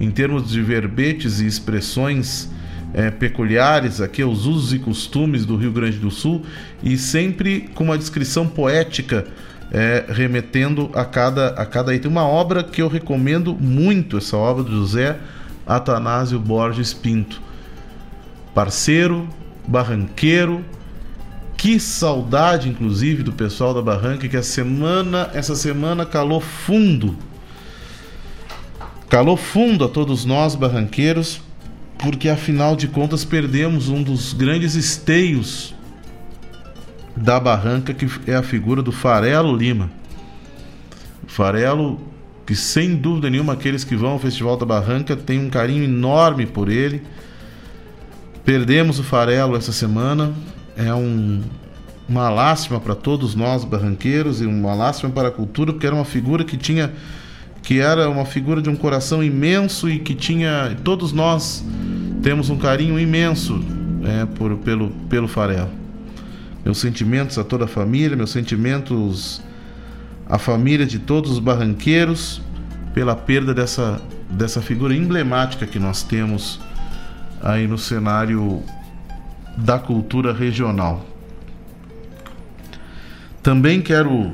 [0.00, 2.50] em termos de verbetes e expressões
[2.94, 6.42] é, peculiares aqui aos usos e costumes do Rio Grande do Sul
[6.82, 9.26] e sempre com uma descrição poética
[9.70, 12.10] é, remetendo a cada, a cada item.
[12.10, 15.18] Uma obra que eu recomendo muito, essa obra do José
[15.66, 17.42] Atanásio Borges Pinto.
[18.54, 19.28] Parceiro,
[19.66, 20.64] barranqueiro,
[21.58, 27.16] que saudade, inclusive, do pessoal da Barranca, que a semana, essa semana calou fundo.
[29.08, 31.40] Calou fundo a todos nós, barranqueiros,
[31.98, 35.74] porque afinal de contas perdemos um dos grandes esteios
[37.16, 39.90] da Barranca, que é a figura do Farelo Lima.
[41.26, 42.00] Farelo,
[42.46, 46.46] que sem dúvida nenhuma aqueles que vão ao Festival da Barranca têm um carinho enorme
[46.46, 47.02] por ele.
[48.44, 50.32] Perdemos o Farelo essa semana,
[50.78, 51.42] é um,
[52.08, 56.04] uma lástima para todos nós barranqueiros e uma lástima para a cultura, porque era uma
[56.04, 56.92] figura que tinha
[57.60, 61.62] que era uma figura de um coração imenso e que tinha todos nós
[62.22, 63.62] temos um carinho imenso
[64.04, 65.68] é, por, pelo, pelo Farelo.
[66.64, 69.42] Meus sentimentos a toda a família, meus sentimentos
[70.26, 72.40] à família de todos os barranqueiros
[72.94, 74.00] pela perda dessa,
[74.30, 76.60] dessa figura emblemática que nós temos
[77.42, 78.62] aí no cenário
[79.64, 81.04] da cultura regional.
[83.42, 84.32] Também quero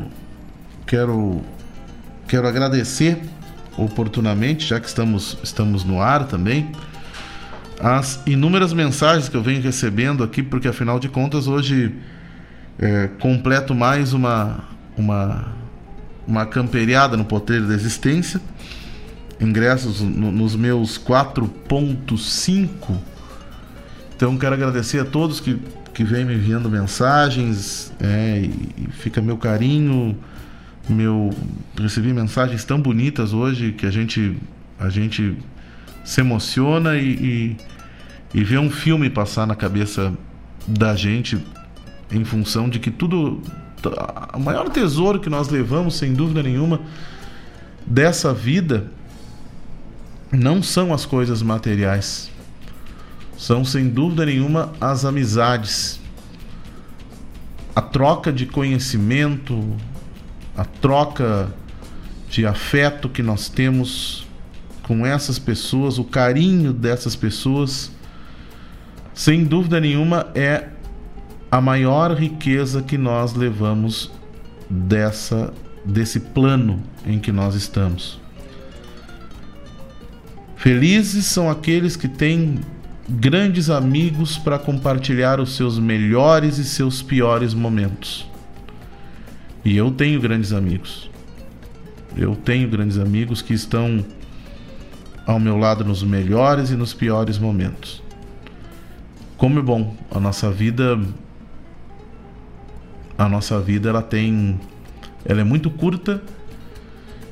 [0.86, 1.42] quero
[2.26, 3.20] quero agradecer
[3.76, 6.70] oportunamente, já que estamos estamos no ar também,
[7.80, 11.94] as inúmeras mensagens que eu venho recebendo aqui, porque afinal de contas hoje
[12.78, 14.64] é, completo mais uma,
[14.96, 15.46] uma,
[16.26, 18.40] uma camperiada no Potreiro da Existência.
[19.40, 23.13] Ingressos no, nos meus 4.5.
[24.24, 25.60] Então quero agradecer a todos que,
[25.92, 27.92] que vêm me enviando mensagens.
[28.00, 30.16] É, e, e fica meu carinho.
[30.88, 31.28] Meu,
[31.78, 34.34] recebi mensagens tão bonitas hoje que a gente,
[34.80, 35.36] a gente
[36.02, 37.56] se emociona e,
[38.32, 40.10] e, e vê um filme passar na cabeça
[40.66, 41.38] da gente
[42.10, 43.42] em função de que tudo.
[44.32, 46.80] O maior tesouro que nós levamos, sem dúvida nenhuma,
[47.86, 48.90] dessa vida
[50.32, 52.32] não são as coisas materiais.
[53.36, 56.00] São, sem dúvida nenhuma, as amizades.
[57.76, 59.76] a troca de conhecimento,
[60.56, 61.52] a troca
[62.28, 64.24] de afeto que nós temos
[64.84, 67.90] com essas pessoas, o carinho dessas pessoas,
[69.12, 70.68] sem dúvida nenhuma é
[71.50, 74.10] a maior riqueza que nós levamos
[74.68, 75.52] dessa
[75.84, 78.18] desse plano em que nós estamos.
[80.56, 82.60] Felizes são aqueles que têm
[83.08, 88.26] grandes amigos para compartilhar os seus melhores e seus piores momentos.
[89.64, 91.10] E eu tenho grandes amigos.
[92.16, 94.04] Eu tenho grandes amigos que estão
[95.26, 98.02] ao meu lado nos melhores e nos piores momentos.
[99.36, 100.98] Como é bom a nossa vida
[103.16, 104.58] a nossa vida ela tem
[105.24, 106.20] ela é muito curta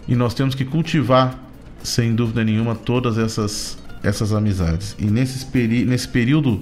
[0.06, 1.38] e nós temos que cultivar
[1.82, 4.96] sem dúvida nenhuma todas essas essas amizades.
[4.98, 5.46] E nesse,
[5.84, 6.60] nesse período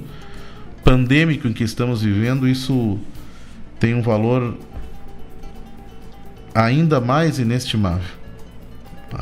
[0.85, 2.99] pandêmico em que estamos vivendo, isso
[3.79, 4.57] tem um valor
[6.55, 8.21] ainda mais inestimável.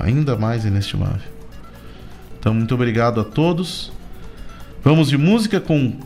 [0.00, 1.28] Ainda mais inestimável.
[2.38, 3.92] Então, muito obrigado a todos.
[4.82, 5.96] Vamos de música com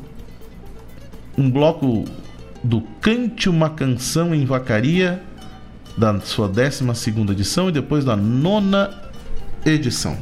[1.37, 2.05] um bloco
[2.63, 5.23] do Cante uma Canção em Vacaria,
[5.97, 6.85] da sua 12
[7.31, 8.91] edição e depois da nona
[9.65, 10.17] edição.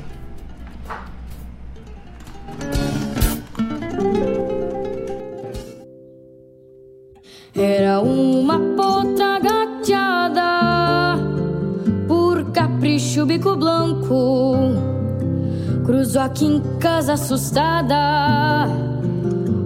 [8.03, 11.18] Uma potra gateada
[12.09, 14.57] por capricho bico branco.
[15.84, 18.66] Cruzou aqui em casa assustada,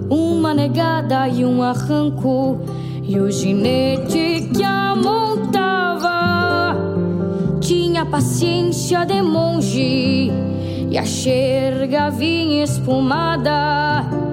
[0.09, 2.59] uma negada e um arranco.
[3.03, 6.75] E o ginete que a montava
[7.61, 10.29] tinha paciência de monge
[10.89, 14.24] e a xerga vinha espumada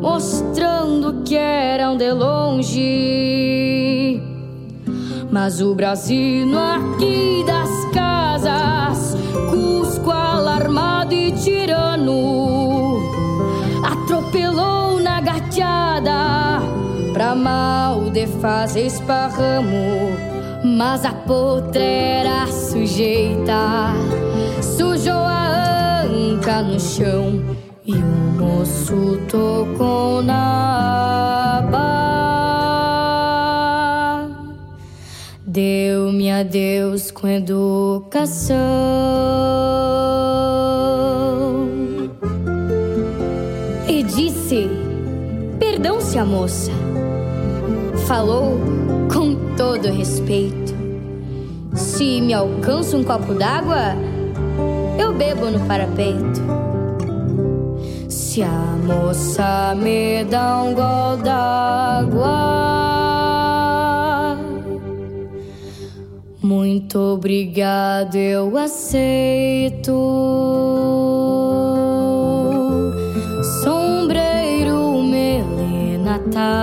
[0.00, 3.40] mostrando que eram de longe.
[5.30, 9.14] Mas o Brasil aqui das casas,
[9.50, 12.98] Cusco alarmado e tirano,
[13.84, 16.60] atropelou na gateada
[17.12, 20.18] pra mal de fazer esparramo.
[20.64, 23.92] Mas a potra era sujeita,
[24.62, 27.59] sujou a anca no chão
[27.90, 31.90] e o moço tocou na aba.
[35.44, 38.56] Deu-me adeus com educação.
[43.88, 44.70] E disse:
[45.58, 46.70] Perdão-se a moça.
[48.06, 48.60] Falou
[49.12, 50.78] com todo respeito.
[51.74, 53.96] Se me alcança um copo d'água,
[54.98, 56.59] eu bebo no parapeito.
[58.40, 62.38] Se a moça me dá um gol d'água,
[66.42, 69.92] muito obrigado, eu aceito.
[73.62, 76.56] Sombreiro melenatada,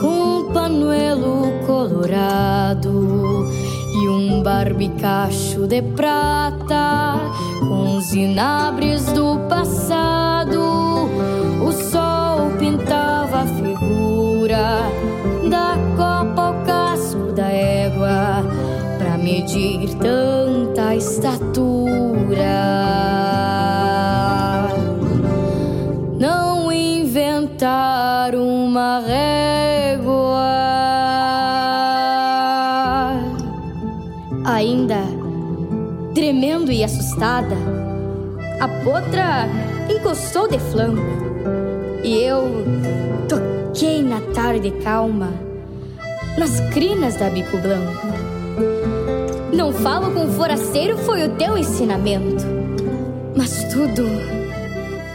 [0.00, 3.50] com panuelo colorado
[3.92, 7.20] e um barbicacho de prata
[7.60, 10.27] com os inabres do passado.
[37.18, 37.56] Assustada,
[38.60, 39.48] a potra
[39.90, 41.02] encostou de flanco
[42.04, 42.64] e eu
[43.28, 45.32] toquei na tarde calma
[46.38, 48.06] nas crinas da bico branco.
[49.52, 52.44] Não falo com forasteiro foi o teu ensinamento,
[53.36, 54.04] mas tudo,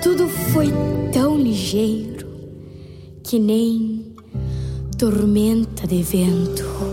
[0.01, 0.73] tudo foi
[1.13, 2.27] tão ligeiro
[3.23, 4.13] que nem
[4.97, 6.92] tormenta de vento.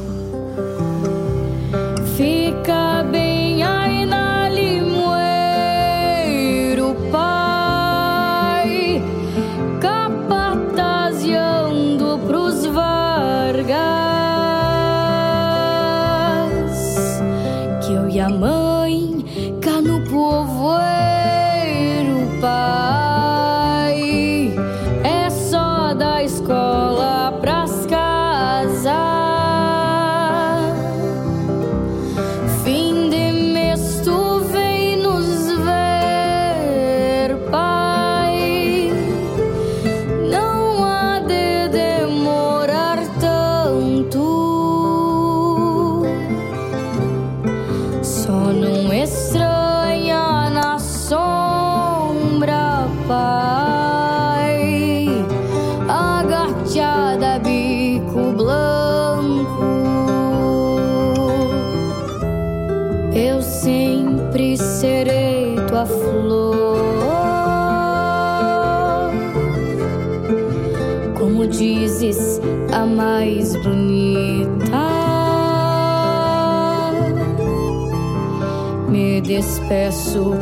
[79.31, 80.33] Despeço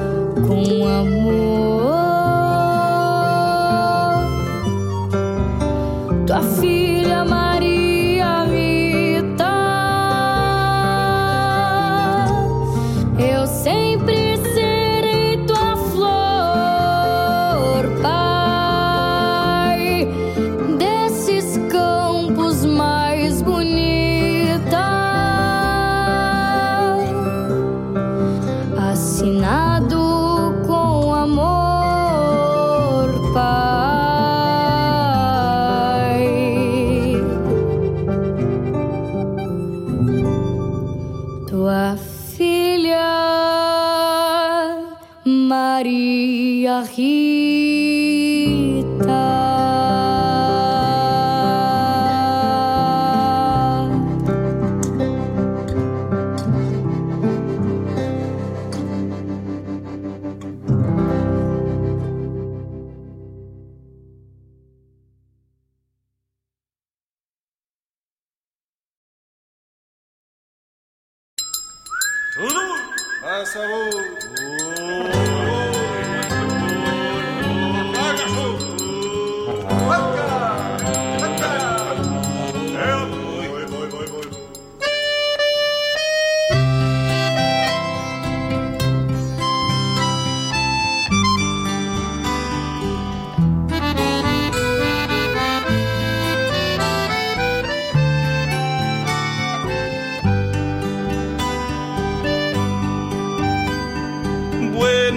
[0.46, 1.17] com amor.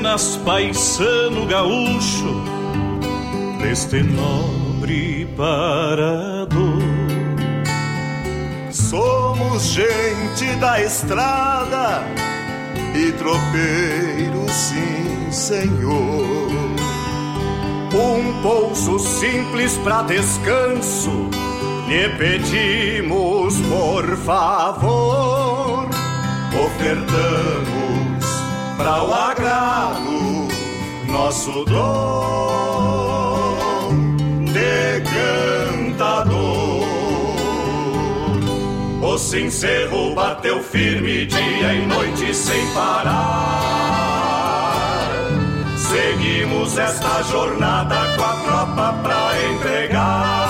[0.02, 2.43] Buenas paisano gaúcho
[3.62, 6.82] deste nobre parador.
[8.72, 12.04] Somos gente da estrada
[12.95, 16.49] e tropeiros, sim, senhor.
[17.93, 21.30] Um pouso simples pra descanso,
[21.88, 25.88] lhe pedimos por favor.
[26.66, 27.81] Ofertamos
[28.82, 30.48] para o agrado
[31.06, 32.32] nosso dom
[34.46, 35.02] de
[35.92, 36.82] cantador.
[39.04, 43.62] O sincero bateu firme dia e noite sem parar.
[45.78, 50.48] Seguimos esta jornada com a tropa pra entregar.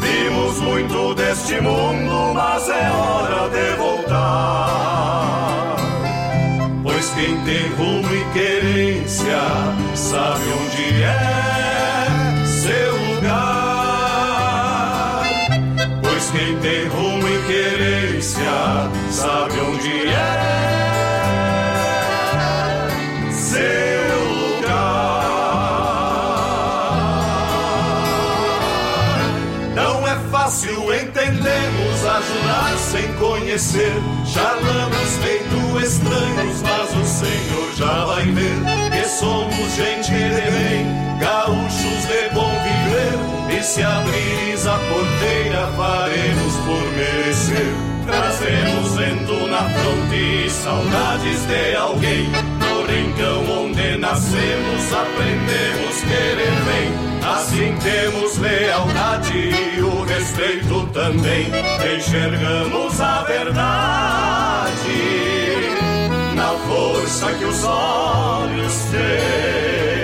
[0.00, 4.99] Vimos muito deste mundo, mas é hora de voltar.
[7.20, 9.42] Quem tem rumo e querência
[9.94, 13.60] sabe onde é seu lugar.
[16.02, 20.48] Pois quem tem rumo e querência sabe onde é
[23.30, 24.18] seu
[24.56, 24.80] lugar.
[29.74, 34.19] Não é fácil, entendemos ajudar sem conhecer.
[34.32, 38.54] Charlamos feito estranhos, mas o Senhor já vai ver
[38.92, 40.86] que somos gente de bem,
[41.18, 43.58] gaúchos de bom viver.
[43.58, 47.74] E se abrires a porteira, faremos por merecer.
[48.06, 52.28] Trazemos vento na fronte e saudades de alguém.
[52.60, 57.09] No rincão onde nascemos, aprendemos querer bem.
[57.32, 61.46] Assim temos lealdade e o respeito também.
[61.96, 64.90] Enxergamos a verdade
[66.34, 69.99] na força que os olhos têm.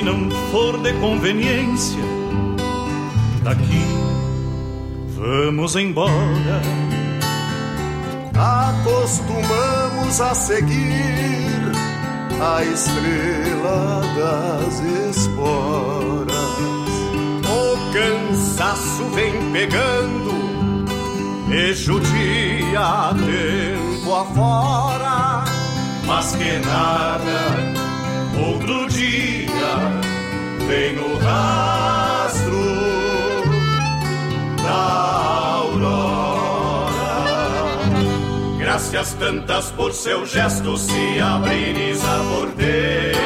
[0.00, 2.00] Se não for de conveniência,
[3.42, 3.84] daqui
[5.14, 6.62] vamos embora.
[8.34, 11.72] Acostumamos a seguir
[12.40, 14.80] a estrela das
[15.10, 16.34] esporas.
[17.44, 20.30] O cansaço vem pegando,
[21.50, 25.44] e judia tempo afora,
[26.06, 27.79] mas que nada,
[28.40, 30.00] outro dia
[30.66, 32.62] vem no rastro
[34.62, 36.90] da aurora.
[38.58, 43.20] Graças tantas por seu gesto se abrires a porteira.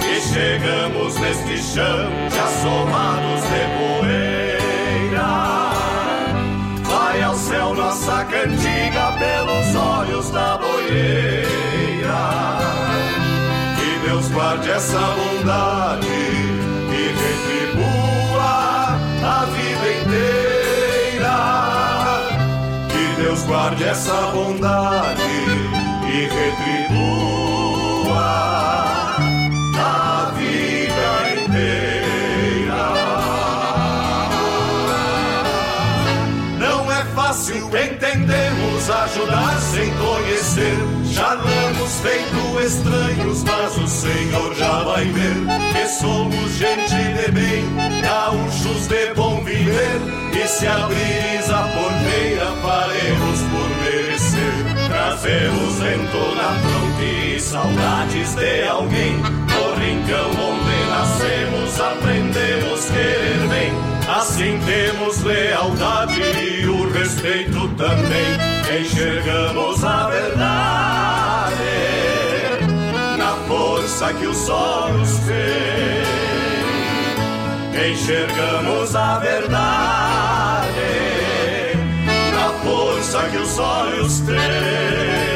[0.00, 5.30] E chegamos neste chão de assomados de poeira.
[6.84, 11.56] Vai ao céu nossa cantiga pelos olhos da boieira.
[14.36, 18.44] Guarde essa bondade e retribua
[19.24, 21.38] a vida inteira.
[22.90, 25.22] Que Deus guarde essa bondade
[26.04, 27.46] e retribua
[29.78, 31.10] a vida
[31.40, 32.86] inteira.
[36.58, 39.45] Não é fácil, entendemos ajudar
[42.06, 45.34] feito estranhos, mas o Senhor já vai ver
[45.72, 47.64] que somos gente de bem,
[48.02, 50.00] gaúchos de bom viver.
[50.32, 54.52] E se abrires a porteira, faremos por merecer.
[54.88, 59.16] Trazemos vento na fronte e saudades de alguém.
[59.16, 63.72] No rincão onde nascemos, aprendemos querer bem.
[64.08, 68.80] Assim temos lealdade e o respeito também.
[68.80, 71.15] Enxergamos a verdade
[73.46, 76.06] força que os olhos têm.
[77.92, 80.70] Enxergamos a verdade
[82.34, 85.35] na força que os olhos têm.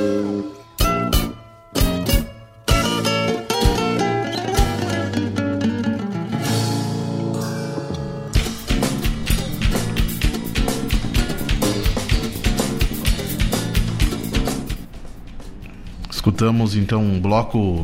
[16.21, 17.83] Escutamos então um bloco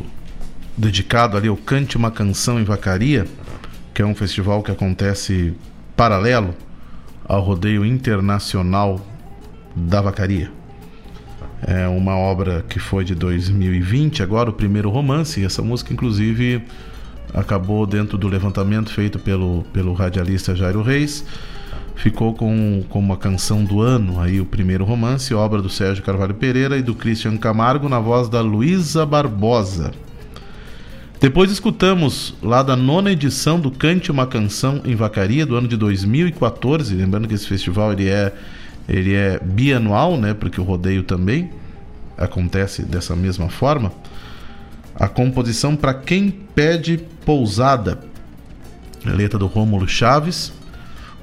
[0.76, 3.26] dedicado ali ao Cante uma Canção em Vacaria,
[3.92, 5.54] que é um festival que acontece
[5.96, 6.54] paralelo
[7.24, 9.04] ao Rodeio Internacional
[9.74, 10.52] da Vacaria.
[11.66, 16.62] É uma obra que foi de 2020, agora o primeiro romance, essa música inclusive
[17.34, 21.24] acabou dentro do levantamento feito pelo, pelo radialista Jairo Reis
[21.98, 26.34] ficou com, com uma canção do ano, aí o primeiro romance, obra do Sérgio Carvalho
[26.34, 29.90] Pereira e do Christian Camargo, na voz da Luísa Barbosa.
[31.20, 35.76] Depois escutamos lá da nona edição do Cante uma Canção em Vacaria, do ano de
[35.76, 38.32] 2014, lembrando que esse festival ele é,
[38.88, 41.50] ele é bianual, né, porque o rodeio também
[42.16, 43.90] acontece dessa mesma forma.
[44.94, 47.98] A composição para quem pede pousada,
[49.04, 50.52] letra do Rômulo Chaves,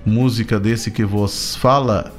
[0.06, 2.14] música desse que vos fala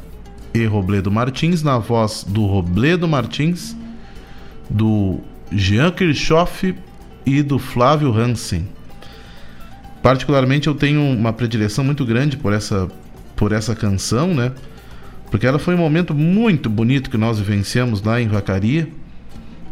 [0.53, 3.77] e Robledo Martins, na voz do Robledo Martins,
[4.69, 5.21] do
[5.53, 6.75] Jean Kirchhoff
[7.25, 8.67] e do Flávio Hansen.
[10.03, 12.89] Particularmente eu tenho uma predileção muito grande por essa,
[13.35, 14.53] por essa canção, né?
[15.31, 18.89] Porque ela foi um momento muito bonito que nós vivenciamos lá em Vacaria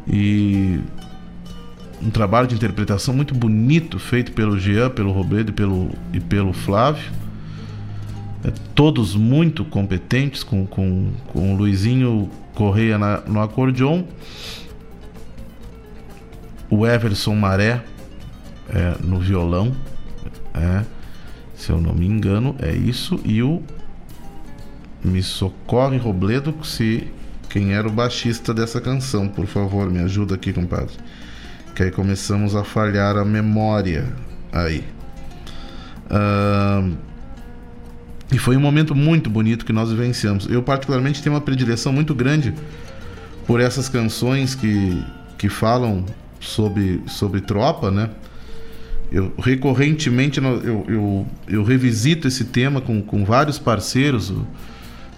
[0.06, 0.80] e
[2.02, 6.52] um trabalho de interpretação muito bonito feito pelo Jean, pelo Robledo e pelo, e pelo
[6.52, 7.23] Flávio
[8.74, 14.04] todos muito competentes, com, com, com o Luizinho Correia na, no acordeon,
[16.70, 17.82] o Everson Maré
[18.68, 19.74] é, no violão,
[20.54, 20.84] é,
[21.54, 23.62] se eu não me engano, é isso, e o
[25.02, 27.08] Me Socorre Robledo, se
[27.48, 30.96] quem era o baixista dessa canção, por favor, me ajuda aqui, compadre.
[31.74, 34.12] Que aí começamos a falhar a memória
[34.52, 34.84] aí.
[36.10, 36.94] Ahn,
[38.32, 40.46] e foi um momento muito bonito que nós vivenciamos.
[40.46, 42.54] Eu, particularmente, tenho uma predileção muito grande
[43.46, 45.02] por essas canções que,
[45.36, 46.04] que falam
[46.40, 48.10] sobre, sobre tropa, né?
[49.12, 54.32] Eu, recorrentemente eu, eu, eu revisito esse tema com, com vários parceiros.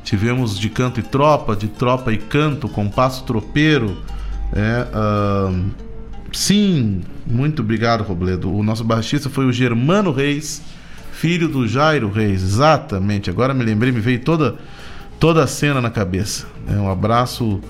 [0.04, 3.96] Tivemos de canto e tropa, de tropa e canto, compasso tropeiro.
[4.52, 5.70] É, ahn,
[6.32, 8.52] sim, muito obrigado, Robledo.
[8.52, 10.62] O nosso baixista foi o Germano Reis,
[11.16, 12.42] filho do Jairo Reis.
[12.42, 14.56] Exatamente, agora me lembrei, me veio toda,
[15.18, 16.46] toda a cena na cabeça.
[16.68, 17.60] É, um abraço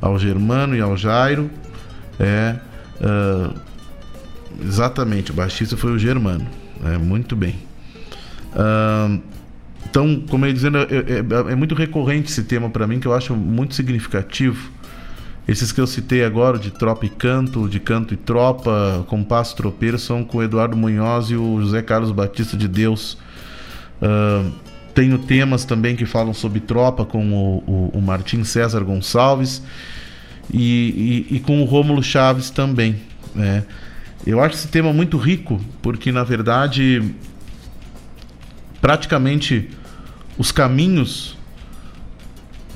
[0.00, 1.48] ao Germano e ao Jairo.
[2.18, 2.56] É,
[3.00, 3.54] ah,
[4.60, 6.46] exatamente, o baixista foi o Germano.
[6.84, 7.54] É, muito bem.
[8.54, 9.20] Ahn,
[9.88, 13.06] então, como eu ia dizendo, é, é- é muito recorrente esse tema para mim, que
[13.06, 14.70] eu acho muito significativo.
[15.48, 19.98] Esses que eu citei agora, de tropa e canto, de canto e tropa, compasso tropeiro,
[19.98, 23.16] são com o Eduardo Munhoz e o José Carlos Batista de Deus.
[24.02, 24.50] Ahn,
[24.94, 29.62] tenho temas também que falam sobre tropa, com o, o, o Martim César Gonçalves
[30.52, 32.96] e, e- e com o Rômulo Chaves também.
[33.34, 33.64] né?
[34.26, 37.14] Eu acho esse tema muito rico, porque na verdade
[38.80, 39.70] praticamente
[40.36, 41.36] os caminhos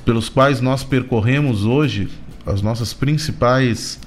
[0.05, 2.09] pelos quais nós percorremos hoje,
[2.47, 3.99] as nossas principais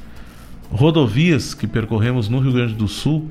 [0.71, 3.29] rodovias que percorremos no Rio Grande do Sul,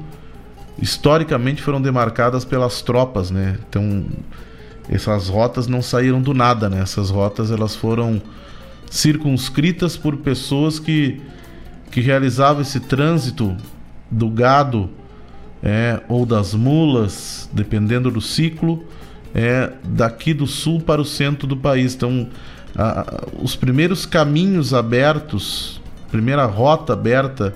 [0.80, 3.58] historicamente foram demarcadas pelas tropas, né?
[3.68, 4.04] Então,
[4.88, 6.80] essas rotas não saíram do nada, né?
[6.80, 8.20] Essas rotas elas foram
[8.90, 11.20] circunscritas por pessoas que,
[11.90, 13.56] que realizavam esse trânsito
[14.10, 14.90] do gado
[15.62, 18.84] é, ou das mulas, dependendo do ciclo,
[19.34, 21.94] é, daqui do sul para o centro do país.
[21.94, 22.28] Então,
[22.76, 27.54] a- os primeiros caminhos abertos, primeira rota aberta,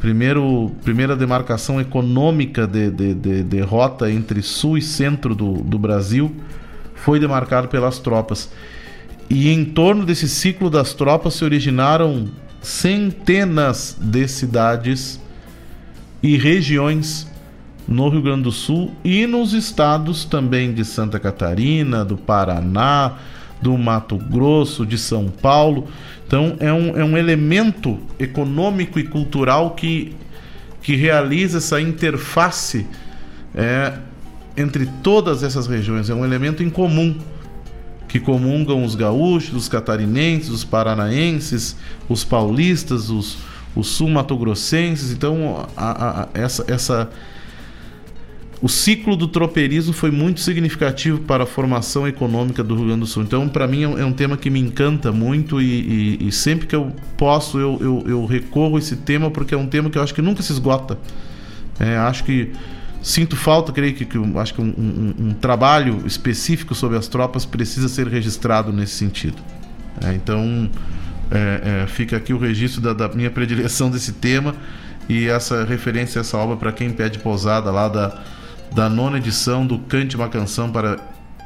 [0.00, 5.78] primeiro, primeira demarcação econômica de, de, de, de rota entre sul e centro do, do
[5.78, 6.34] Brasil
[6.94, 8.50] foi demarcado pelas tropas.
[9.30, 12.28] E em torno desse ciclo das tropas se originaram
[12.60, 15.20] centenas de cidades
[16.22, 17.26] e regiões
[17.88, 23.14] no Rio Grande do Sul e nos estados também de Santa Catarina, do Paraná,
[23.62, 25.86] do Mato Grosso, de São Paulo.
[26.26, 30.14] Então é um, é um elemento econômico e cultural que,
[30.82, 32.86] que realiza essa interface
[33.54, 33.92] é,
[34.56, 36.10] entre todas essas regiões.
[36.10, 37.16] É um elemento em comum
[38.08, 41.76] que comungam os gaúchos, os catarinenses, os paranaenses,
[42.08, 43.38] os paulistas, os,
[43.74, 45.12] os sul-mato-grossenses.
[45.12, 47.10] Então, a- a- essa, essa,
[48.62, 53.06] o ciclo do tropeirismo foi muito significativo para a formação econômica do Rio Grande do
[53.06, 53.24] Sul.
[53.24, 56.32] Então, para mim, é um, é um tema que me encanta muito e, e- e
[56.32, 59.90] sempre que eu posso, eu, eu, eu recorro a esse tema porque é um tema
[59.90, 60.96] que eu acho que nunca se esgota.
[61.80, 62.52] É, acho que
[63.02, 67.44] sinto falta, creio que, que acho que um, um- um trabalho específico sobre as tropas
[67.44, 69.42] precisa ser registrado nesse sentido.
[70.04, 70.70] É, então
[71.32, 74.54] é, é, fica aqui o registro da, da minha predileção desse tema
[75.08, 78.22] e essa referência essa obra para quem pede pousada lá da,
[78.74, 80.98] da nona edição do Cante uma Canção para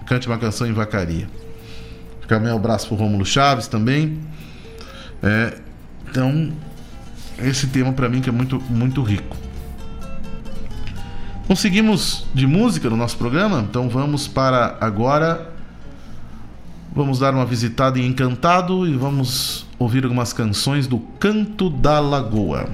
[0.07, 1.29] Cante uma Canção em Vacaria.
[2.21, 4.21] Fica meu abraço para Rômulo Chaves também.
[5.23, 5.59] É,
[6.09, 6.53] então
[7.39, 9.37] esse tema para mim que é muito muito rico.
[11.47, 15.55] Conseguimos de música no nosso programa, então vamos para agora.
[16.95, 22.67] Vamos dar uma visitada em Encantado e vamos ouvir algumas canções do Canto da Lagoa.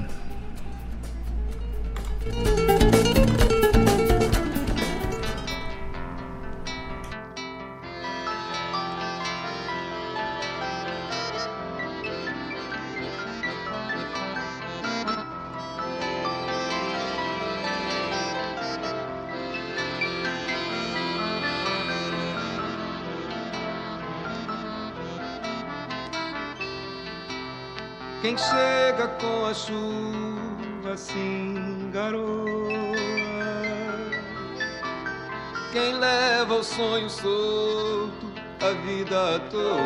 [28.33, 32.67] Quem chega com a chuva assim garoa.
[35.71, 39.83] Quem leva o sonho solto a vida à toa.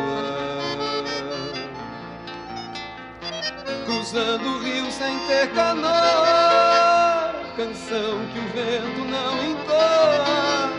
[3.85, 10.71] Cruzando o rio sem ter canoa Canção que o vento não entoa.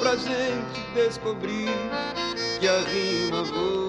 [0.00, 1.70] Pra gente descobrir
[2.58, 3.85] que a rima voa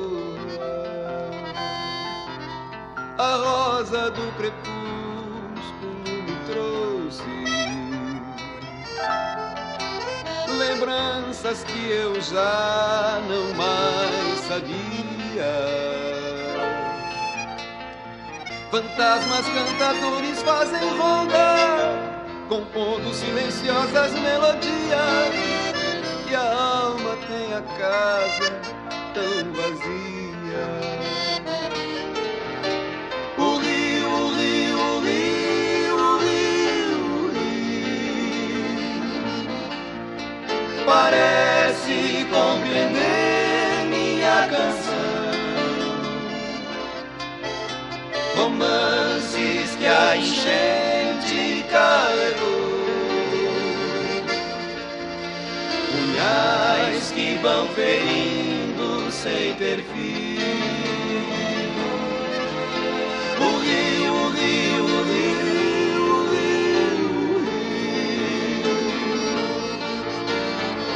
[3.78, 4.73] rosa do crepúsculo
[6.25, 7.21] me trouxe
[10.57, 15.53] lembranças que eu já não mais sabia.
[18.71, 21.55] Fantasmas cantadores fazem ronda,
[22.49, 25.36] compondo silenciosas melodias.
[26.28, 28.59] E a alma tem a casa
[29.13, 31.06] tão vazia.
[40.88, 44.97] Parece compreender minha canção.
[48.38, 52.79] romances que a enchente carregou,
[55.91, 59.83] punhais que vão ferindo sem ter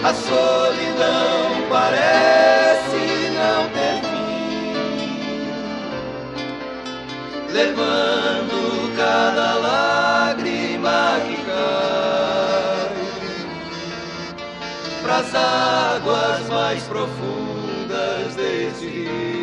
[0.03, 4.21] A solidão parece não ter fim.
[7.53, 12.91] levando cada lágrima que cai
[15.03, 19.40] pras águas mais profundas desse rio.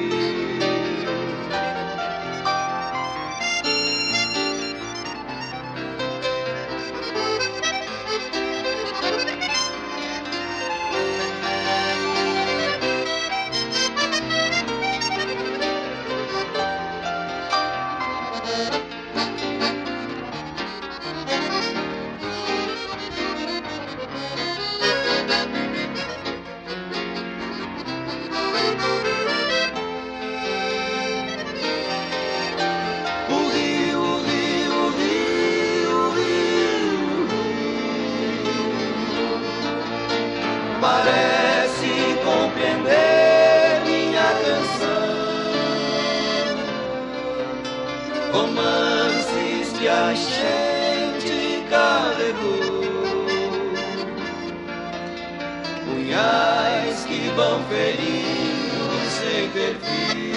[57.39, 60.33] Vão ferindo sem ter fim.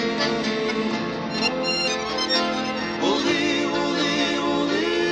[3.02, 5.02] O rio, o rio.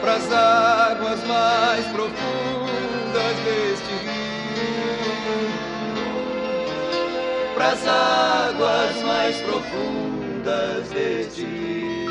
[0.00, 5.52] pras águas mais profundas deste rio,
[7.54, 12.03] pras águas mais profundas deste rio.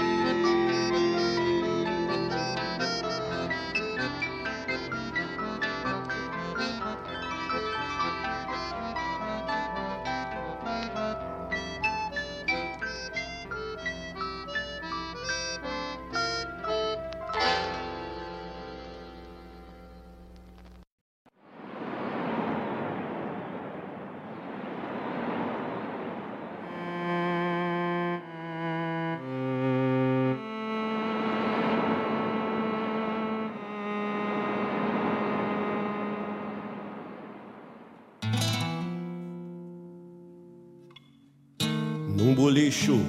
[42.83, 42.99] Bolicho,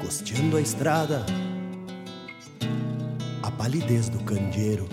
[0.00, 1.26] costeando a estrada,
[3.42, 4.88] a palidez do candeeiro.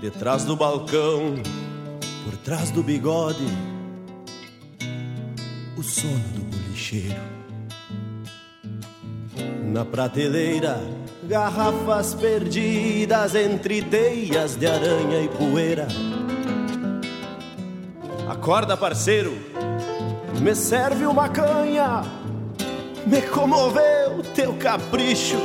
[0.00, 1.36] Detrás do balcão,
[2.24, 3.46] por trás do bigode,
[5.76, 7.22] o sono do bolicheiro.
[9.72, 10.80] Na prateleira,
[11.22, 15.86] garrafas perdidas entre teias de aranha e poeira.
[18.28, 19.32] Acorda, parceiro,
[20.40, 22.23] me serve uma canha.
[23.14, 25.38] Me comoveu teu capricho,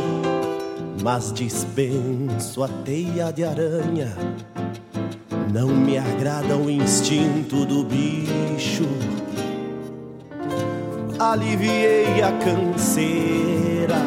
[1.03, 4.11] mas dispenso a teia de aranha.
[5.53, 8.87] Não me agrada o instinto do bicho.
[11.19, 13.99] Aliviei a canseira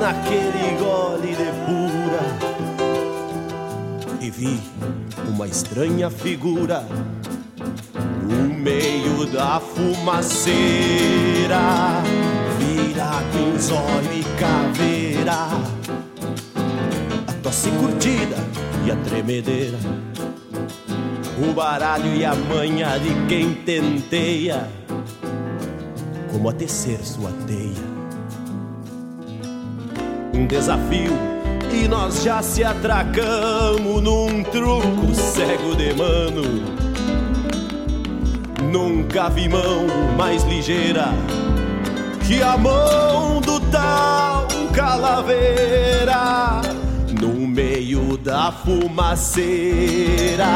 [0.00, 2.24] naquele gole de pura
[4.20, 4.60] e vi
[5.28, 6.84] uma estranha figura
[8.24, 10.54] no meio da fumaceira,
[13.34, 15.48] em zóio e caveira,
[17.26, 18.36] a tosse curtida
[18.86, 19.78] e a tremedeira,
[21.38, 24.68] o baralho e a manha de quem tenteia,
[26.32, 27.94] como a tecer sua teia.
[30.32, 31.12] Um desafio
[31.72, 36.42] E nós já se atracamos num truco cego de mano.
[38.70, 39.86] Nunca vi mão
[40.16, 41.08] mais ligeira
[42.26, 46.62] que a mão do tal calaveira
[47.20, 50.46] no meio da fumaceira,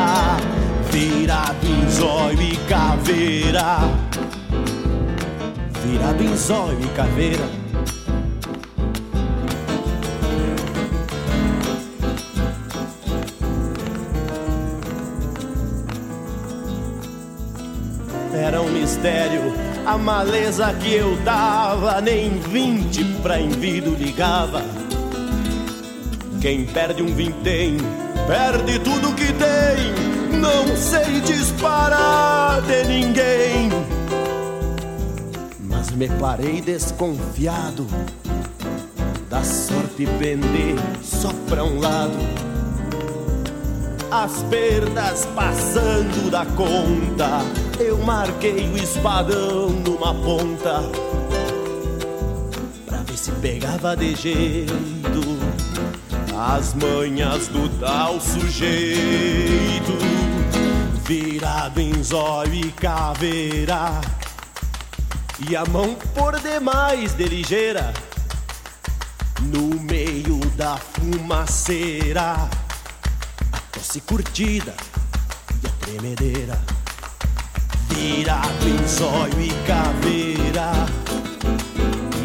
[0.91, 3.79] virado em zóio e caveira,
[5.85, 7.45] virado em zóio e caveira.
[18.33, 24.63] Era um mistério a maleza que eu dava, nem vinte pra envido ligava.
[26.43, 27.79] Quem perde um vintém,
[28.27, 30.39] perde tudo que tem.
[30.39, 33.71] Não sei disparar de ninguém.
[35.61, 37.87] Mas me parei desconfiado
[39.31, 42.19] da sorte pender só pra um lado.
[44.11, 47.41] As perdas passando da conta,
[47.81, 50.83] eu marquei o espadão numa ponta.
[52.87, 54.79] Pra ver se pegava de jeito
[56.39, 59.93] as manhas do tal sujeito,
[61.05, 64.01] virado em zóio e caveira,
[65.49, 67.93] e a mão por demais de ligeira,
[69.41, 72.35] no meio da fumaceira,
[73.53, 74.75] a tosse curtida
[75.61, 76.61] e a tremedeira,
[77.99, 80.73] virado em zóio e caveira,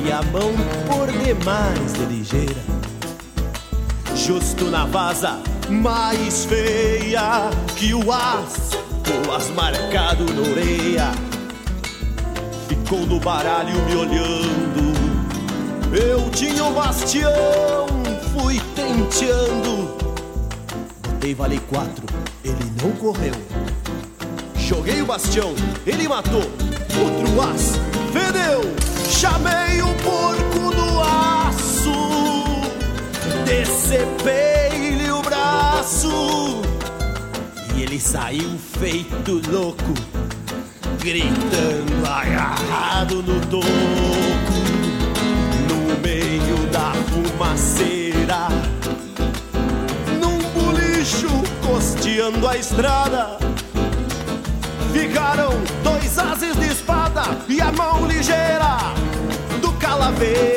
[0.05, 0.53] e a mão
[0.87, 2.73] por demais de ligeira
[4.25, 5.37] justo na vaza
[5.69, 11.11] mais feia que o as, o as marcado na orelha.
[12.69, 14.93] Ficou no baralho me olhando.
[15.93, 17.87] Eu tinha um bastião,
[18.33, 19.97] fui tenteando.
[21.01, 22.05] Botei vale quatro,
[22.45, 23.33] ele não correu.
[24.67, 25.53] Joguei o bastião,
[25.85, 26.41] ele matou.
[26.41, 27.73] Outro as,
[28.11, 28.61] fedeu.
[29.09, 32.13] Chamei o porco do aço
[33.45, 36.61] decepei-lhe o braço
[37.75, 39.93] e ele saiu feito louco,
[40.99, 43.67] gritando agarrado no toco,
[45.69, 48.47] no meio da fumaceira,
[50.19, 51.29] num bolicho
[51.65, 53.37] costeando a estrada.
[54.93, 55.49] Ficaram
[55.83, 58.77] dois ases de espada e a mão ligeira
[59.59, 60.53] do calaveira.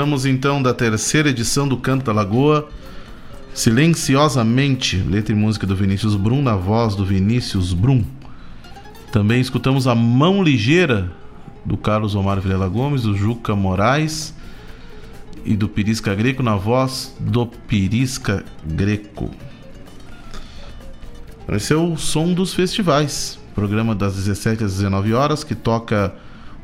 [0.00, 2.70] Escutamos então da terceira edição do Canto da Lagoa,
[3.52, 8.02] Silenciosamente, letra e música do Vinícius Brum, na voz do Vinícius Brum.
[9.12, 11.12] Também escutamos a Mão Ligeira,
[11.66, 14.34] do Carlos Omar Vilela Gomes, do Juca Moraes
[15.44, 19.30] e do Pirisca Greco, na voz do Pirisca Greco.
[21.46, 26.14] Esse é o som dos festivais, programa das 17 às 19 horas, que toca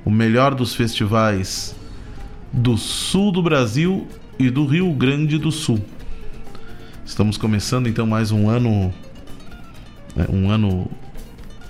[0.06, 1.76] o melhor dos festivais
[2.52, 4.06] do sul do Brasil
[4.38, 5.80] e do Rio Grande do Sul.
[7.04, 8.92] Estamos começando então mais um ano,
[10.14, 10.90] né, um ano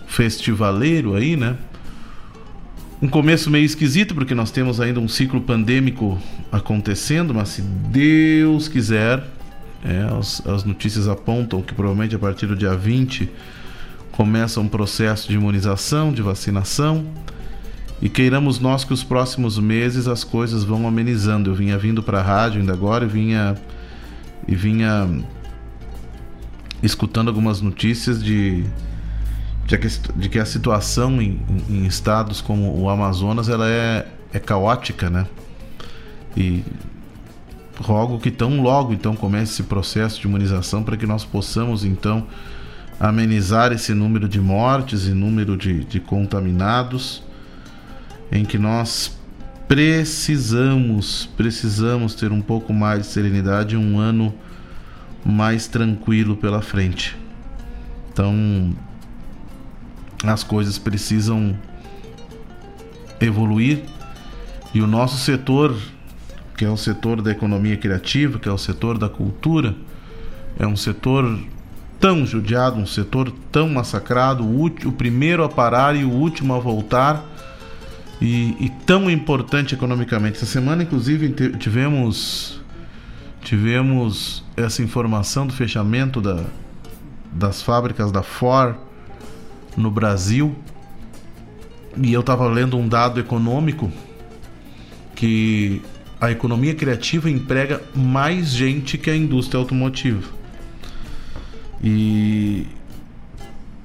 [0.07, 1.57] festivaleiro aí, né?
[3.01, 6.19] Um começo meio esquisito porque nós temos ainda um ciclo pandêmico
[6.51, 9.23] acontecendo, mas se Deus quiser,
[9.85, 13.31] é, as, as notícias apontam que provavelmente a partir do dia 20
[14.12, 17.05] começa um processo de imunização, de vacinação.
[18.01, 21.51] E queiramos nós que os próximos meses as coisas vão amenizando.
[21.51, 23.56] Eu vinha vindo para a rádio ainda agora e vinha
[24.47, 25.09] e vinha
[26.82, 28.64] escutando algumas notícias de
[29.66, 34.39] de que, de que a situação em, em, estados como o Amazonas ela é, é
[34.39, 35.27] caótica, né?
[36.36, 36.62] E
[37.81, 42.27] rogo que tão logo então comece esse processo de imunização para que nós possamos então
[43.01, 47.26] amenizar esse número de mortes e número de, de contaminados
[48.31, 49.16] em que nós
[49.69, 54.35] precisamos, precisamos ter um pouco mais de serenidade, um ano
[55.24, 57.16] mais tranquilo pela frente.
[58.12, 58.73] Então,
[60.24, 61.57] as coisas precisam
[63.20, 63.82] evoluir
[64.73, 65.77] e o nosso setor,
[66.57, 69.74] que é o setor da economia criativa, que é o setor da cultura,
[70.59, 71.39] é um setor
[71.98, 76.59] tão judiado, um setor tão massacrado, o, o primeiro a parar e o último a
[76.59, 77.24] voltar,
[78.20, 80.36] e, e tão importante economicamente.
[80.36, 81.28] Essa semana, inclusive,
[81.59, 82.60] tivemos
[83.43, 86.44] tivemos essa informação do fechamento da,
[87.30, 88.76] das fábricas da Ford
[89.76, 90.56] no Brasil.
[91.97, 93.90] E eu estava lendo um dado econômico
[95.14, 95.80] que
[96.20, 100.28] a economia criativa emprega mais gente que a indústria automotiva.
[101.82, 102.66] E,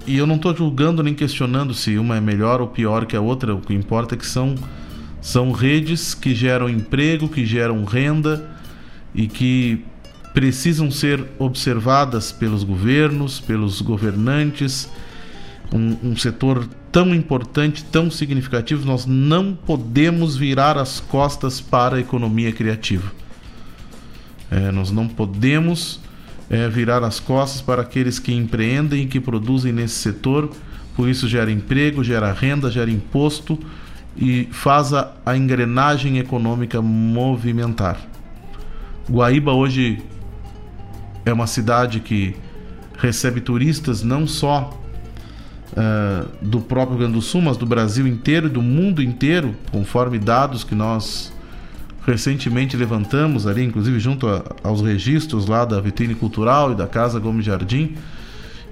[0.08, 3.22] e eu não estou julgando nem questionando se uma é melhor ou pior que a
[3.22, 3.54] outra.
[3.54, 4.56] O que importa é que são,
[5.22, 8.50] são redes que geram emprego, que geram renda
[9.14, 9.86] e que
[10.34, 14.90] precisam ser observadas pelos governos, pelos governantes.
[15.74, 22.00] Um, um, setor tão importante, tão significativo, nós não podemos virar as costas para a
[22.00, 23.10] economia criativa.
[24.50, 26.02] É, nós não podemos
[26.52, 30.52] é, virar as costas para aqueles que empreendem e que produzem nesse setor,
[30.98, 33.58] por isso gera emprego, gera renda, gera imposto
[34.18, 37.98] e faz a, a engrenagem econômica movimentar.
[39.10, 40.04] Guaíba hoje
[41.26, 42.36] é uma cidade que
[42.98, 44.78] recebe turistas não só
[45.72, 49.56] uh, do próprio Rio Grande do Sul, mas do Brasil inteiro e do mundo inteiro,
[49.72, 51.31] conforme dados que nós
[52.06, 57.20] recentemente levantamos ali, inclusive junto a, aos registros lá da vitrine cultural e da Casa
[57.20, 57.96] Gomes Jardim.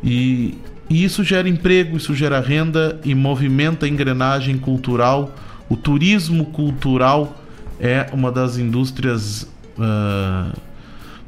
[0.04, 0.58] E,
[0.90, 5.36] e isso gera emprego, isso gera renda e movimenta a engrenagem cultural.
[5.70, 7.40] O turismo cultural
[7.80, 9.44] é uma das indústrias
[9.78, 10.58] uh,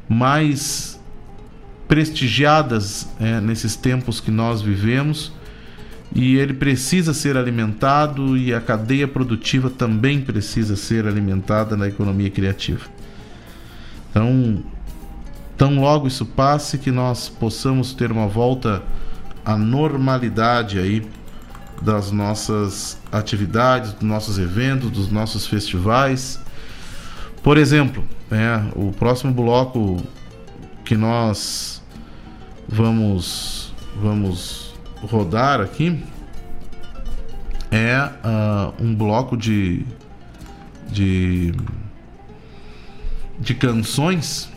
[0.08, 1.00] mais
[1.86, 5.32] prestigiadas é, nesses tempos que nós vivemos
[6.14, 12.30] e ele precisa ser alimentado e a cadeia produtiva também precisa ser alimentada na economia
[12.30, 12.84] criativa.
[14.10, 14.62] Então,
[15.56, 18.82] tão logo isso passe que nós possamos ter uma volta
[19.44, 21.02] à normalidade aí
[21.80, 26.38] das nossas atividades, dos nossos eventos, dos nossos festivais.
[27.42, 29.96] Por exemplo, é, o próximo bloco
[30.84, 31.82] que nós
[32.68, 34.61] vamos vamos
[35.02, 36.02] rodar aqui
[37.70, 39.84] é uh, um bloco de,
[40.90, 41.54] de
[43.42, 44.48] de canções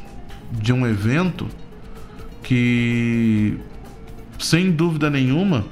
[0.52, 1.48] de um evento
[2.44, 3.58] que
[4.38, 5.66] sem dúvida nenhuma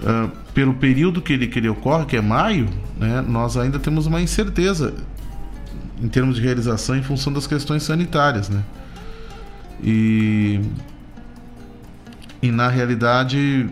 [0.00, 2.68] uh, pelo período que ele, que ele ocorre que é maio
[2.98, 4.94] né, nós ainda temos uma incerteza
[6.02, 8.62] em termos de realização em função das questões sanitárias né.
[9.80, 10.60] E
[12.42, 13.68] e na realidade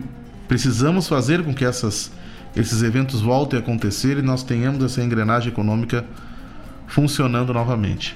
[0.47, 2.11] precisamos fazer com que essas,
[2.55, 6.05] esses eventos voltem a acontecer e nós tenhamos essa engrenagem econômica
[6.87, 8.15] funcionando novamente.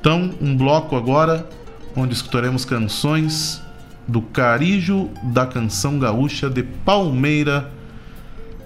[0.00, 1.46] Então, um bloco agora
[1.94, 3.62] onde escutaremos canções
[4.08, 7.70] do Carijo da Canção Gaúcha de Palmeira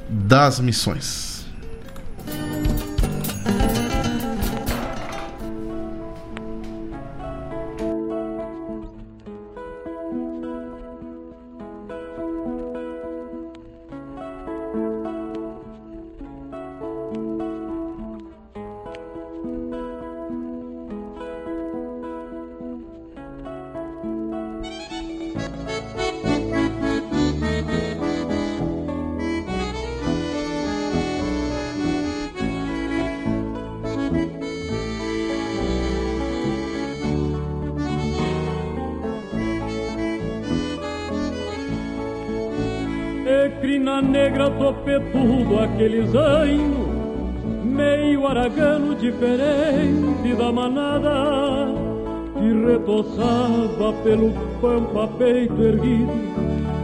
[0.09, 1.34] das Missões.
[52.95, 54.31] Retoçava pelo
[54.61, 56.13] pampa peito erguido,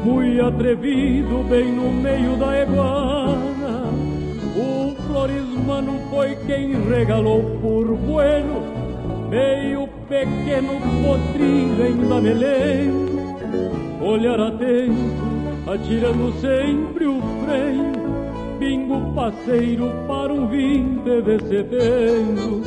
[0.04, 3.84] muito atrevido bem no meio da iguana.
[4.56, 8.62] O Florismano foi quem regalou por bueno,
[9.28, 12.30] meio pequeno potrinho ainda me
[14.04, 15.30] olhar atento
[15.66, 17.92] atirando sempre o freio,
[18.58, 22.62] pingo parceiro para um vinte de setembro,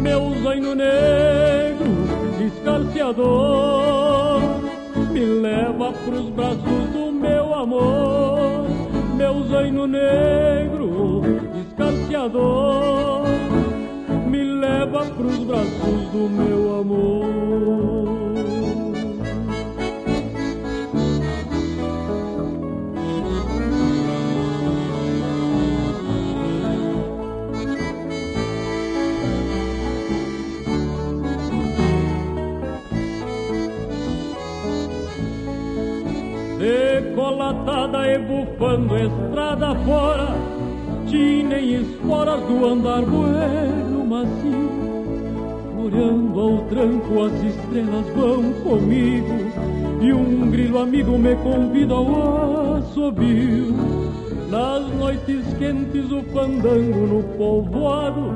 [0.00, 2.05] meu zaino negro,
[2.38, 4.40] descarciador
[5.12, 8.66] me leva pros braços do meu amor,
[9.16, 11.22] meu zaino negro
[11.54, 13.24] descarciador
[14.26, 18.15] me leva pros braços do meu amor.
[37.68, 40.28] E bufando estrada fora,
[41.08, 44.70] tinem esporas do andar bueno macio.
[45.84, 49.34] Olhando ao tranco as estrelas vão comigo.
[50.00, 53.74] E um grilo amigo me convida ao assobio.
[54.48, 58.32] Nas noites quentes o fandango no povoado.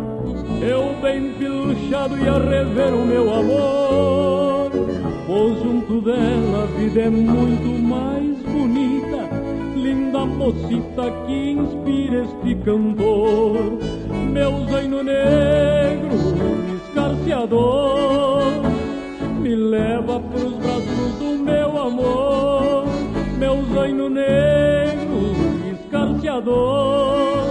[0.61, 4.73] Eu bem pilchado e a rever o meu amor.
[5.25, 8.30] Pois junto dela a vida é muito mais
[10.41, 13.79] mocita que inspira este cantor
[14.33, 16.17] Meu zaino negro
[16.77, 18.53] escarciador
[19.39, 22.85] Me leva pros braços do meu amor.
[23.39, 25.35] Meu zaino negro
[25.75, 27.45] escarciador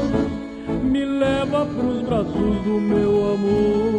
[0.84, 3.99] Me leva pros braços do meu amor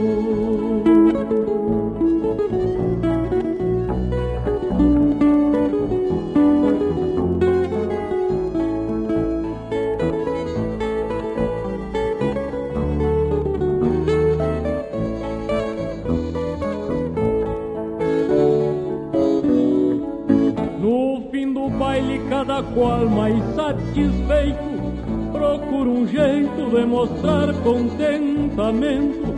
[22.74, 24.70] qual mais satisfeito
[25.32, 29.34] procura um jeito de mostrar contentamento.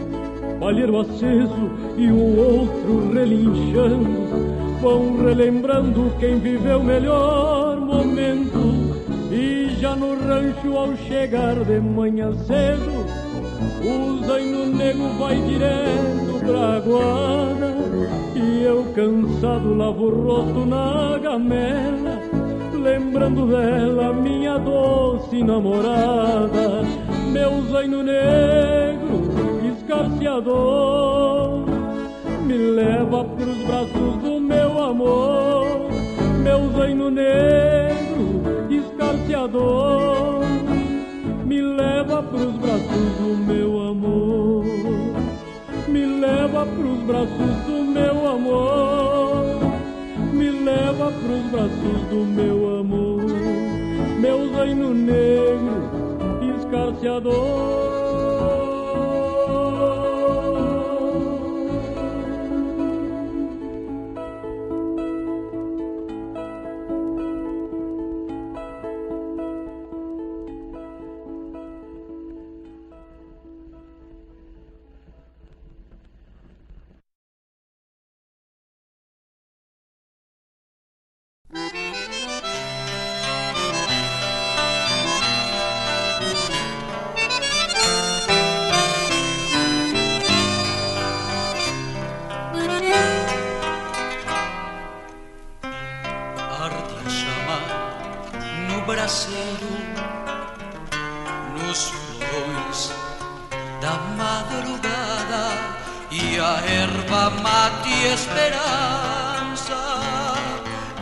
[0.59, 9.03] Palheiro aceso e o outro relinchando vão relembrando quem viveu melhor momento.
[9.31, 13.07] E já no rancho, ao chegar de manhã cedo,
[13.85, 17.75] o zaino nego vai direto pra guarda
[18.35, 22.41] E eu cansado lavo o rosto na gamela
[22.83, 26.83] Lembrando dela, minha doce namorada
[27.31, 29.31] Meu zaino negro,
[29.77, 31.65] escarciador
[32.45, 35.89] Me leva pros braços do meu amor
[36.43, 40.43] Meu zaino negro, escarciador
[41.45, 44.65] me leva pros braços do meu amor,
[45.87, 49.22] me leva pros braços do meu amor,
[50.62, 53.22] leva pros braços do meu amor,
[54.20, 55.90] meu zaino negro,
[56.56, 58.11] escarciador.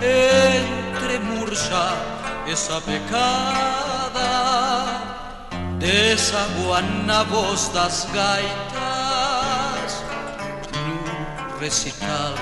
[0.02, 1.94] Entre murcha
[2.47, 4.31] essa pecada.
[5.78, 9.93] Desaguan na voz das gaitas
[10.72, 12.35] No recital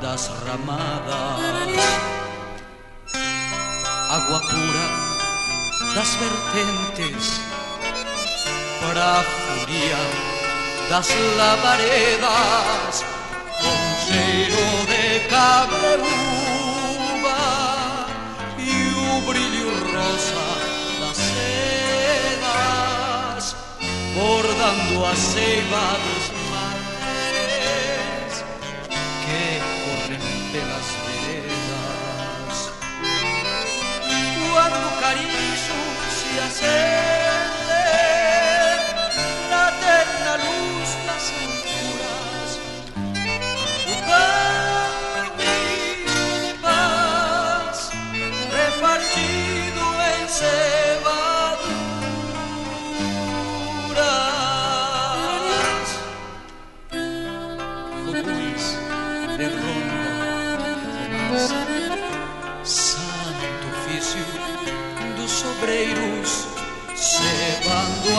[0.00, 1.84] das ramadas.
[4.10, 4.86] Água pura
[5.94, 7.40] das vertentes
[8.80, 10.02] Para a furia
[10.88, 13.04] das lavaredas.
[13.60, 16.29] Com cheiro de cabreúva
[20.10, 20.34] rosa
[21.00, 21.16] das
[22.36, 22.64] sedas
[24.14, 28.34] Bordando a seiva dos mares
[29.24, 29.42] Que
[29.84, 32.56] corren pelas veredas.
[34.52, 35.78] Quando o cariço
[36.10, 37.09] se acende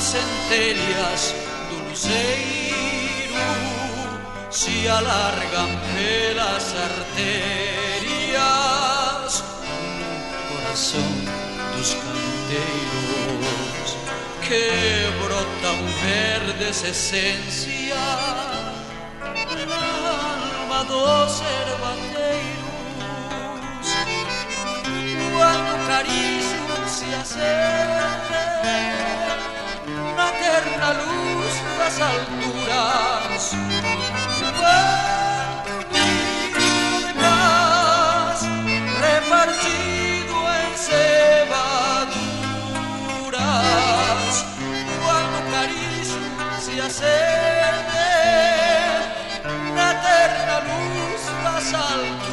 [0.00, 1.34] centellas
[1.70, 3.38] do luceiro
[4.50, 7.44] se alargan pelas arterias.
[10.00, 10.10] No
[10.56, 11.10] coração
[11.76, 13.46] dos canteiros
[14.42, 14.66] que
[15.22, 17.94] brotam verdes essências
[19.68, 19.84] na
[20.60, 22.53] alma dos herbateiros
[25.44, 28.44] quando o carício se acende
[30.16, 33.42] na terna luz das alturas.
[34.58, 35.34] Quando
[35.92, 38.40] vinho de paz
[39.06, 41.64] repartido em cevaduras
[45.04, 46.22] quando o carício
[46.58, 48.08] se acende
[49.74, 52.23] na terna luz das alturas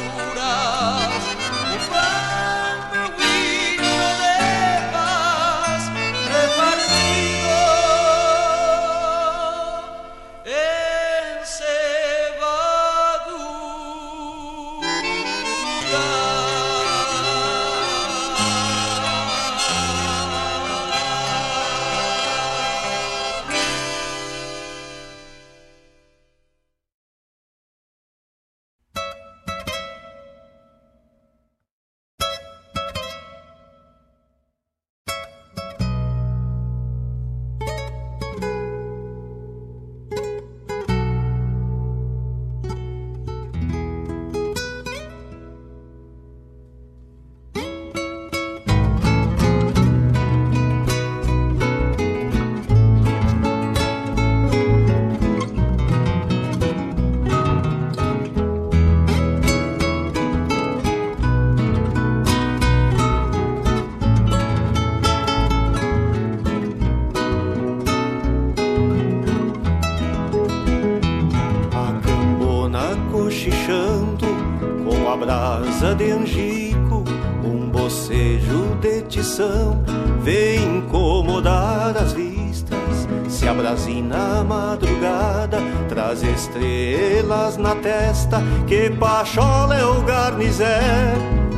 [87.82, 90.80] testa, que pachola é o garnizé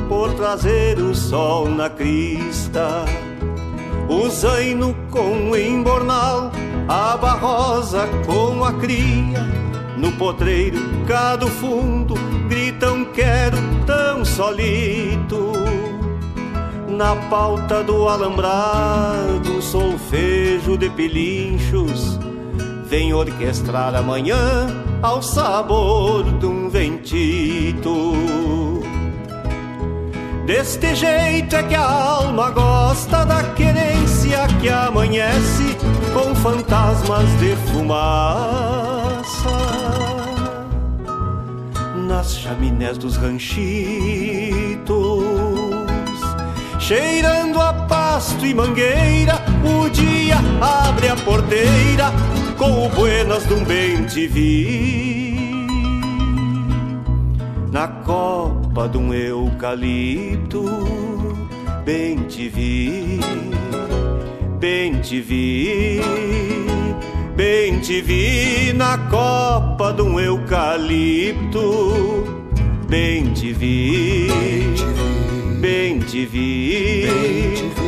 [0.09, 3.05] por trazer o sol na crista.
[4.09, 6.51] O zaino com o embornal,
[6.88, 9.40] a barrosa com a cria,
[9.96, 12.14] no potreiro cá do fundo
[12.48, 13.56] gritam quero
[13.86, 15.52] tão solito.
[16.88, 22.18] Na pauta do alambrado, solfejo de pilinchos
[22.86, 28.12] vem orquestrar amanhã ao sabor de um ventito.
[30.46, 35.76] Deste jeito é que a alma gosta da querência que amanhece
[36.12, 39.14] com fantasmas de fumaça
[42.06, 43.64] nas chaminés dos ranchitos,
[46.78, 49.42] cheirando a pasto e mangueira.
[49.64, 52.12] O dia abre a porteira
[52.56, 55.35] com o buenas de um bem te vi
[57.74, 60.64] na copa de um eucalipto.
[61.85, 63.20] Bem te vi,
[64.60, 66.01] bem te vi,
[67.36, 71.64] bem te vi na copa de um eucalipto.
[72.89, 74.28] Bem te vi,
[75.60, 77.10] bem te vi, bem
[77.55, 77.84] te vi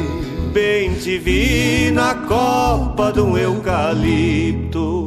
[1.93, 5.06] na copa de um eucalipto.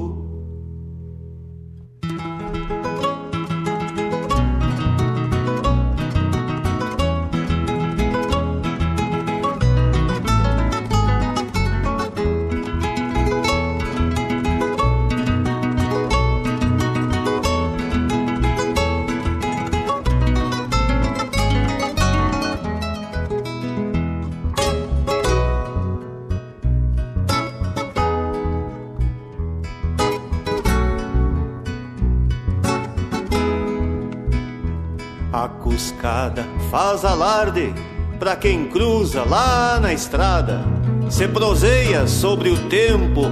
[38.29, 40.63] Pra quem cruza lá na estrada.
[41.09, 43.23] Se proseia sobre o tempo,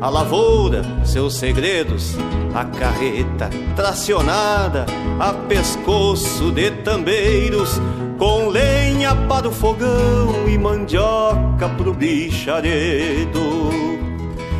[0.00, 2.16] a lavoura, seus segredos,
[2.54, 4.86] a carreta tracionada,
[5.20, 7.78] a pescoço de tambeiros,
[8.16, 13.68] com lenha para o fogão e mandioca pro bicharedo.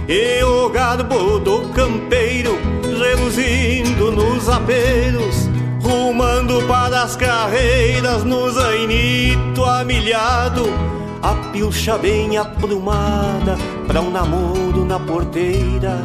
[0.06, 2.58] E o garbo do campeiro
[2.98, 5.45] reluzindo nos apelos,
[5.86, 10.64] rumando para as carreiras no zainito amilhado,
[11.22, 13.56] a pilcha bem aprumada
[13.86, 16.02] pra um namoro na porteira,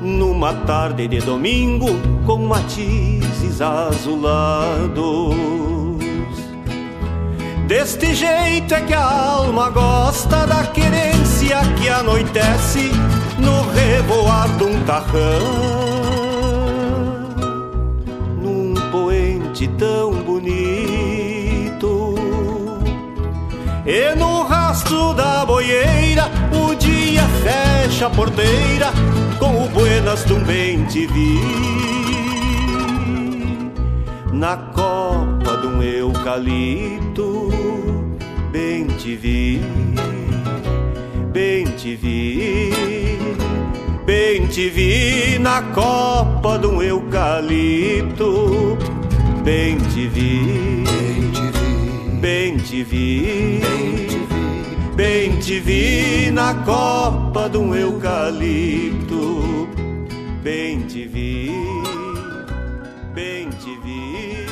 [0.00, 1.88] numa tarde de domingo
[2.24, 5.36] com matizes azulados.
[7.68, 12.90] Deste jeito é que a alma gosta da querência que anoitece
[13.38, 15.91] no revoar de um tarrão.
[19.62, 22.14] Poente tão bonito.
[23.84, 28.92] E no rastro da boieira, o dia fecha a porteira
[29.38, 31.40] com o buenas de bem te vi.
[34.32, 37.50] Na copa de um eucalipto,
[38.50, 39.60] bem te vi,
[41.32, 42.72] bem te vi,
[44.04, 48.76] bem te vi na copa de um eucalipto,
[49.42, 50.84] bem te vi,
[52.20, 53.60] bem te vi,
[54.94, 56.30] bem te vi.
[56.30, 59.68] Na copa de um eucalipto,
[60.42, 61.50] bem te vi,
[63.14, 64.46] bem te vi,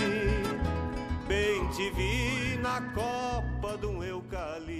[1.29, 4.80] bem te vi na copa de um eucalipto,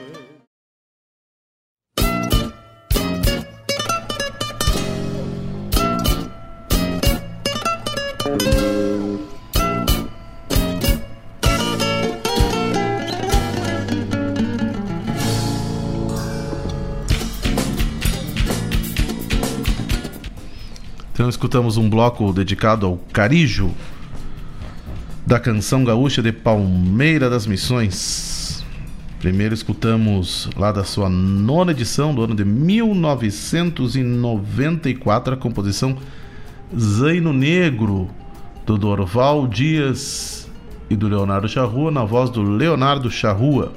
[21.31, 23.71] Escutamos um bloco dedicado ao Carijo
[25.25, 28.63] da canção gaúcha de Palmeira das Missões.
[29.19, 35.97] Primeiro escutamos lá da sua nona edição do ano de 1994 a composição
[36.77, 38.09] Zaino Negro
[38.65, 40.51] do Dorval Dias
[40.89, 43.71] e do Leonardo Charrua na voz do Leonardo Charrua.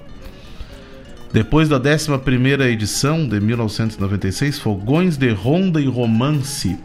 [1.33, 6.77] Depois da 11ª edição de 1996, Fogões de Ronda e Romance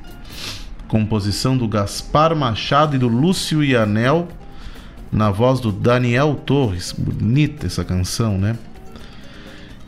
[0.89, 4.27] composição do Gaspar Machado e do Lúcio Ianel,
[5.11, 6.91] na voz do Daniel Torres.
[6.91, 8.57] Bonita essa canção, né?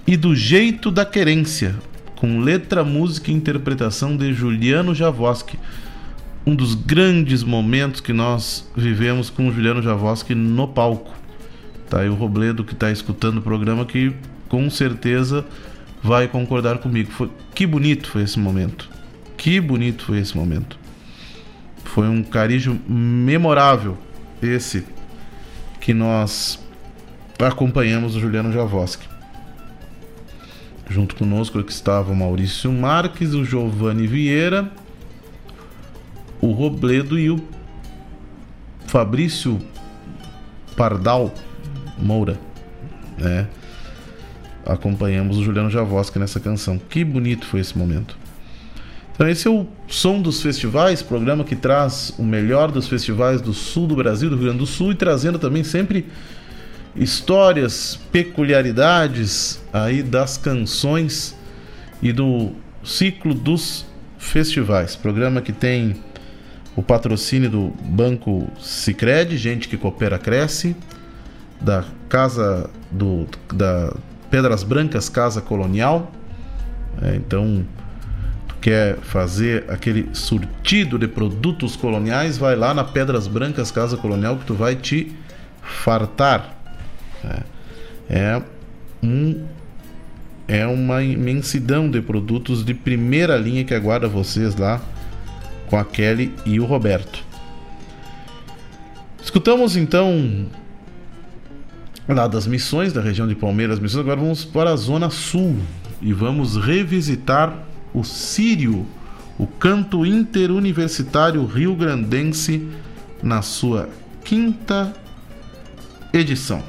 [0.05, 1.75] E do Jeito da Querência,
[2.15, 5.59] com letra, música e interpretação de Juliano Javoski.
[6.45, 11.11] Um dos grandes momentos que nós vivemos com o Juliano Javoski no palco.
[11.89, 14.13] Tá aí o Robledo que está escutando o programa que
[14.47, 15.43] com certeza
[16.01, 17.11] vai concordar comigo.
[17.11, 18.87] Foi, que bonito foi esse momento.
[19.35, 20.80] Que bonito foi esse momento.
[21.83, 23.97] Foi um carijo memorável
[24.41, 24.85] esse
[25.79, 26.59] que nós
[27.39, 29.07] acompanhamos o Juliano Javoski.
[30.89, 34.69] Junto conosco aqui estava o Maurício Marques, o Giovanni Vieira,
[36.41, 37.41] o Robledo e o
[38.87, 39.59] Fabrício
[40.75, 41.33] Pardal
[41.97, 42.39] Moura,
[43.17, 43.47] né?
[44.65, 46.77] Acompanhamos o Juliano Javoski nessa canção.
[46.77, 48.20] Que bonito foi esse momento.
[49.21, 53.53] Então esse é o Som dos Festivais, programa que traz o melhor dos festivais do
[53.53, 56.07] sul do Brasil, do Rio Grande do Sul, e trazendo também sempre
[56.95, 61.37] histórias, peculiaridades aí das canções
[62.01, 62.49] e do
[62.83, 63.85] ciclo dos
[64.17, 64.95] festivais.
[64.95, 65.97] Programa que tem
[66.75, 70.75] o patrocínio do Banco Sicredi, gente que coopera cresce,
[71.61, 73.93] da Casa do da
[74.31, 76.11] Pedras Brancas Casa Colonial.
[77.03, 77.63] É, então
[78.61, 84.45] quer fazer aquele surtido de produtos coloniais, vai lá na Pedras Brancas Casa Colonial que
[84.45, 85.11] tu vai te
[85.63, 86.55] fartar.
[87.23, 87.43] É,
[88.09, 88.41] é
[89.01, 89.43] um
[90.47, 94.81] é uma imensidão de produtos de primeira linha que aguarda vocês lá
[95.67, 97.23] com a Kelly e o Roberto.
[99.23, 100.45] Escutamos então
[102.07, 104.01] lá das missões da região de Palmeiras, missões.
[104.01, 105.57] Agora vamos para a zona sul
[106.01, 108.85] e vamos revisitar o Sírio,
[109.37, 112.67] o canto interuniversitário rio-grandense,
[113.21, 113.89] na sua
[114.23, 114.93] quinta
[116.13, 116.63] edição.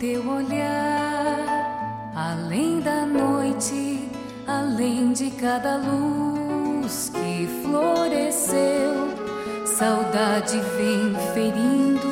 [0.00, 4.08] teu olhar, além da noite,
[4.46, 9.10] além de cada luz que floresceu,
[9.66, 12.09] saudade vem ferindo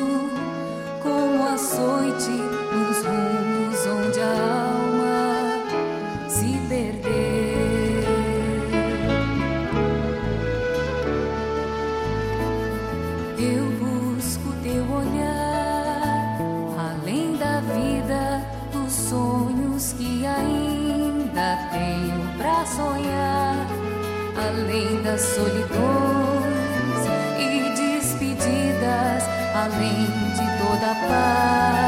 [25.21, 27.05] solidões
[27.37, 29.23] e despedidas,
[29.53, 31.78] além de toda paz.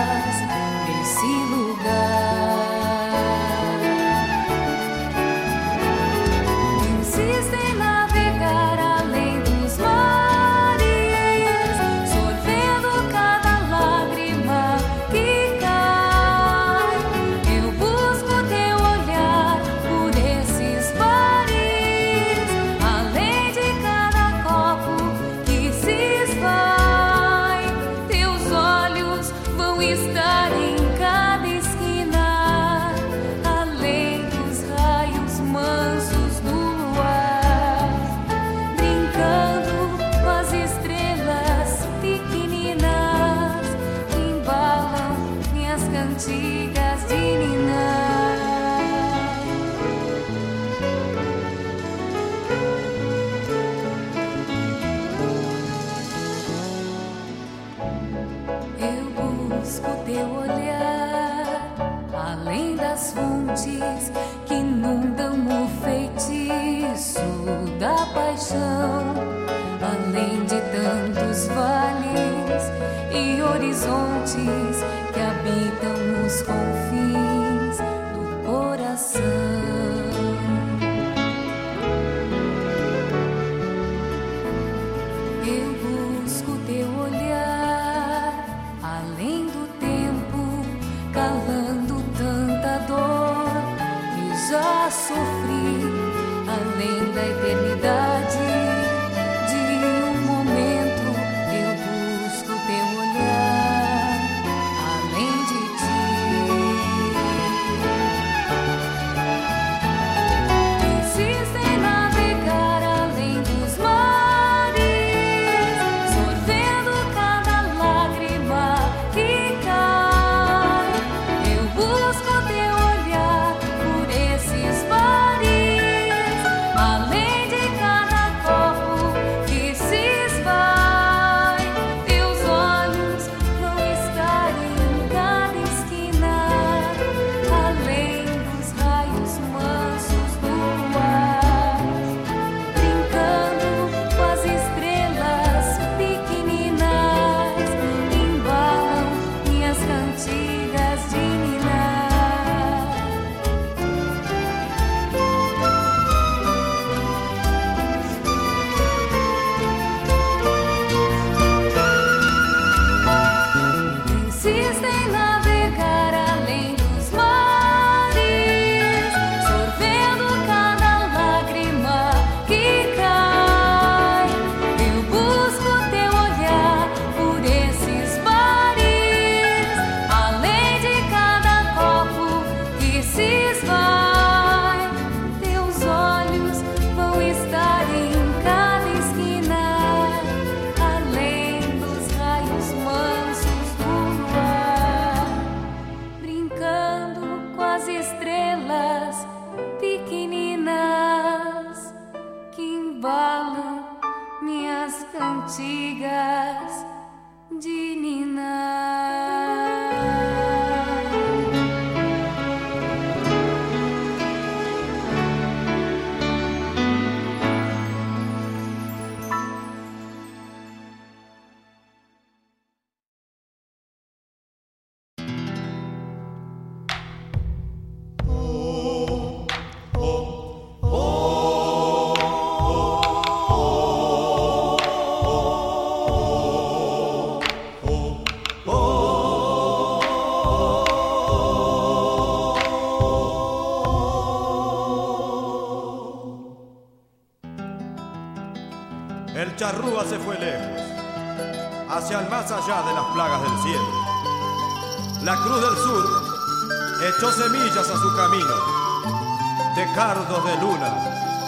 [260.13, 260.91] dardos de luna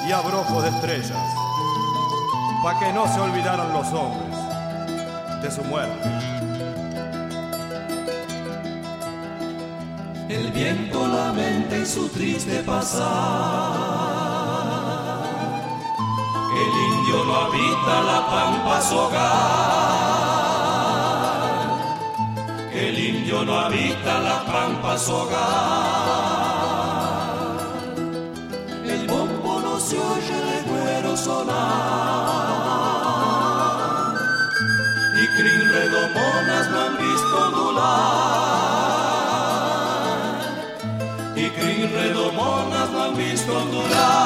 [0.08, 1.36] y abrojos de estrellas,
[2.64, 4.38] para que no se olvidaran los hombres
[5.42, 6.10] de su muerte.
[10.30, 13.04] El viento lamenta y su triste pasar,
[16.64, 19.74] el indio no habita la pampa su hogar,
[22.74, 26.33] el indio no habita la pampa su hogar.
[43.44, 44.23] estou curado.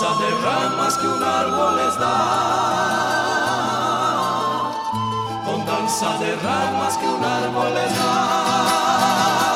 [0.00, 2.16] de ramas que un árbol les da.
[5.44, 9.49] Con danza de ramas que un árbol les da.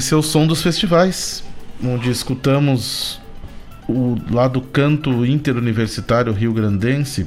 [0.00, 1.44] esse é o som dos festivais,
[1.84, 3.20] onde escutamos
[3.86, 7.26] o lado canto interuniversitário rio-grandense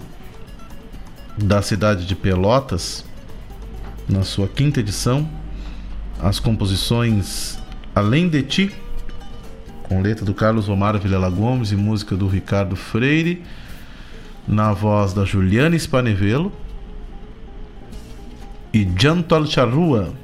[1.37, 3.05] da cidade de Pelotas,
[4.09, 5.29] na sua quinta edição,
[6.19, 7.59] as composições
[7.93, 8.75] Além de Ti,
[9.83, 13.43] com letra do Carlos Omar Vilela Gomes e música do Ricardo Freire,
[14.47, 16.51] na voz da Juliana Spanevelo
[18.73, 20.22] e Jantol Charrua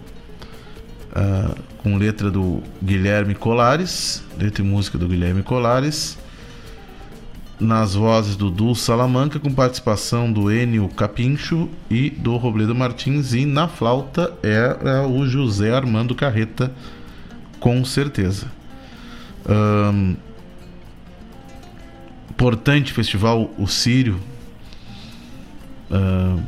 [1.99, 6.17] letra do Guilherme Colares, letra e música do Guilherme Colares,
[7.59, 13.45] nas vozes do Du Salamanca, com participação do Enio Capincho e do Robledo Martins, e
[13.45, 16.71] na flauta era o José Armando Carreta,
[17.59, 18.47] com certeza.
[19.47, 20.15] Um,
[22.31, 24.21] importante festival, o Sírio.
[25.91, 26.41] Um,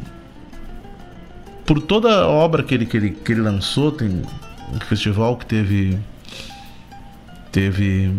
[1.65, 4.22] por toda a obra que ele, que ele, que ele lançou, tem
[4.80, 5.99] festival que teve
[7.52, 8.11] teve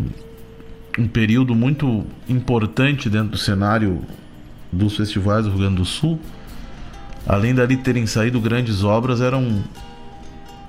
[0.98, 4.02] um período muito importante dentro do cenário
[4.70, 6.20] dos festivais do Rio Grande do Sul.
[7.26, 9.62] Além dali terem saído grandes obras, era um,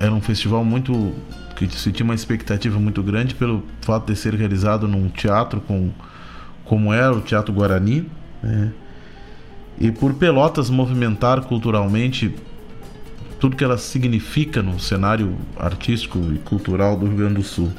[0.00, 1.14] era um festival muito
[1.56, 5.90] que se tinha uma expectativa muito grande pelo fato de ser realizado num teatro com,
[6.64, 8.08] como era o Teatro Guarani,
[8.42, 8.72] né?
[9.78, 12.34] e por Pelotas movimentar culturalmente
[13.44, 17.70] tudo que ela significa no cenário artístico e cultural do Rio Grande do Sul.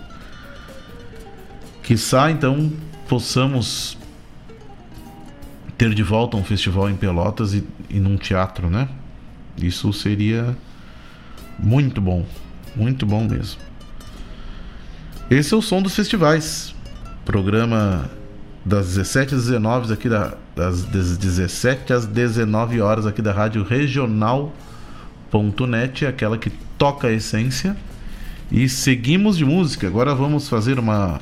[1.81, 2.71] Quizá então
[3.07, 3.97] possamos
[5.75, 8.87] ter de volta um festival em Pelotas e, e num teatro, né?
[9.57, 10.55] Isso seria
[11.57, 12.23] muito bom,
[12.75, 13.59] muito bom mesmo.
[15.31, 16.75] Esse é o som dos festivais.
[17.25, 18.07] Programa
[18.63, 23.63] das 17 às 19 aqui da, das 17 às 19 horas aqui da Rádio
[25.35, 27.75] Regional.net, aquela que toca a essência.
[28.51, 29.87] E seguimos de música.
[29.87, 31.19] Agora vamos fazer uma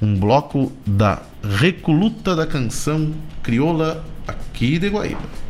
[0.00, 5.45] um bloco da Recoluta da Canção Crioula aqui de Guaíba.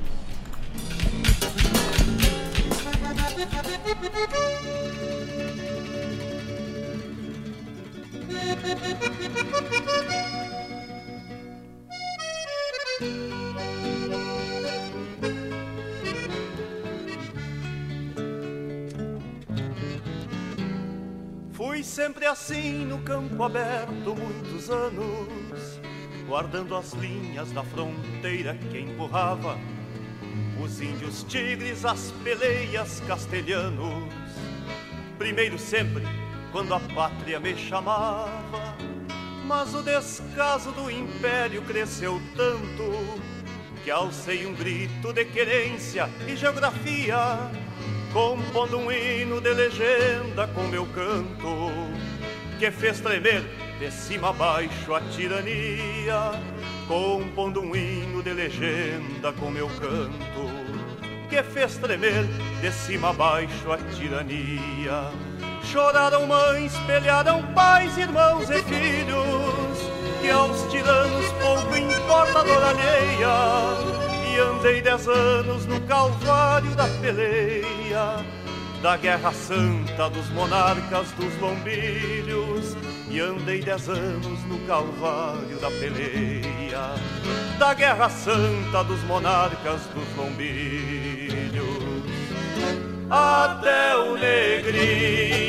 [22.37, 25.81] Assim no campo aberto muitos anos,
[26.29, 29.59] guardando as linhas da fronteira que empurrava
[30.63, 34.13] os índios tigres, as peleias castelhanos.
[35.17, 36.05] Primeiro sempre
[36.53, 38.77] quando a pátria me chamava,
[39.47, 43.19] mas o descaso do império cresceu tanto
[43.83, 47.17] que alcei um grito de querência e geografia
[48.17, 51.71] compondo um hino de legenda com meu canto,
[52.59, 53.43] que fez tremer
[53.79, 56.33] de cima a baixo a tirania,
[56.89, 60.51] compondo um hino de legenda com meu canto,
[61.29, 62.25] que fez tremer
[62.61, 65.11] de cima a baixo a tirania.
[65.65, 69.79] Choraram mães, pelearam pais, irmãos e filhos,
[70.23, 76.87] que aos tiranos pouco importa a dor alheia e andei dez anos no calvário da
[77.01, 78.25] peleia
[78.83, 82.77] Da guerra santa dos monarcas dos lombilhos
[83.11, 86.95] E andei dez anos no calvário da peleia.
[87.59, 91.67] Da guerra santa dos monarcas dos lombilhos
[93.11, 95.47] Até o negrinho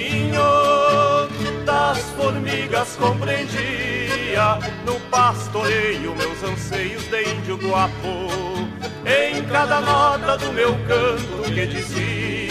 [1.67, 4.57] das formigas compreendia.
[4.85, 8.29] No pastoreio meus anseios de índio guapo.
[9.05, 12.46] Em cada nota do meu canto que dizia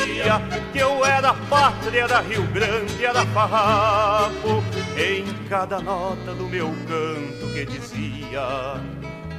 [0.72, 4.62] que eu era pátria, era Rio Grande, era farrapo.
[4.96, 8.80] Em cada nota do meu canto que dizia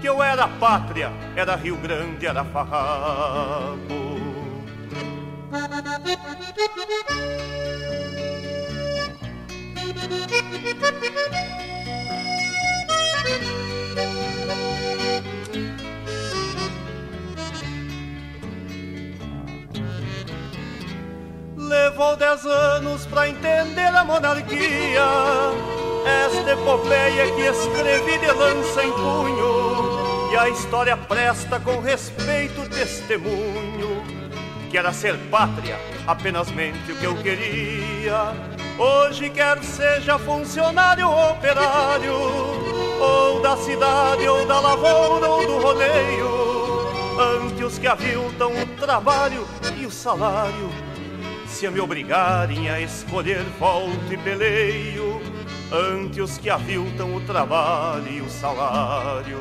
[0.01, 4.17] que eu era pátria, era Rio Grande, era farrapo.
[21.67, 25.03] Levou dez anos pra entender a monarquia.
[26.25, 34.01] Esta epopeia que escrevi de lança em punho E a história presta com respeito testemunho
[34.71, 35.77] Que era ser pátria,
[36.07, 38.33] apenas mente o que eu queria.
[38.77, 42.13] Hoje quer seja funcionário ou operário
[43.01, 46.87] Ou da cidade, ou da lavoura, ou do rodeio
[47.19, 49.45] Ante os que aviltam o trabalho
[49.77, 50.86] e o salário
[51.57, 55.19] se a me obrigarem a escolher volta e peleio
[55.71, 59.39] ante os que aviltam o trabalho e o salário.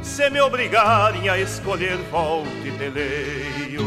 [0.00, 3.82] Se me obrigarem a escolher volta e peleio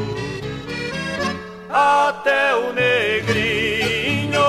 [1.69, 4.41] até o negrinho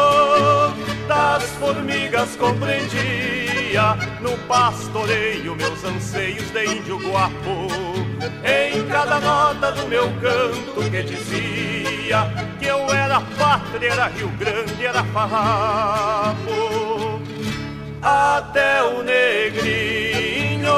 [1.06, 8.01] das formigas compreendia no pastoreio meus anseios de índio guapo
[8.44, 14.84] em cada nota do meu canto que dizia que eu era pátria, era Rio Grande,
[14.84, 16.42] era farrapo.
[18.02, 20.72] Até o negrinho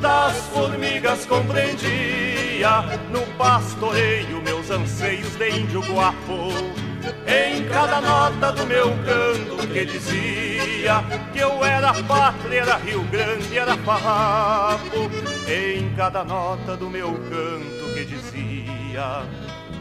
[0.00, 6.89] das formigas compreendia no pastoreio meus anseios de índio guapo.
[7.26, 11.02] Em cada nota do meu canto que dizia
[11.32, 15.10] que eu era pátria, era Rio Grande, era farrapo.
[15.48, 19.22] Em cada nota do meu canto que dizia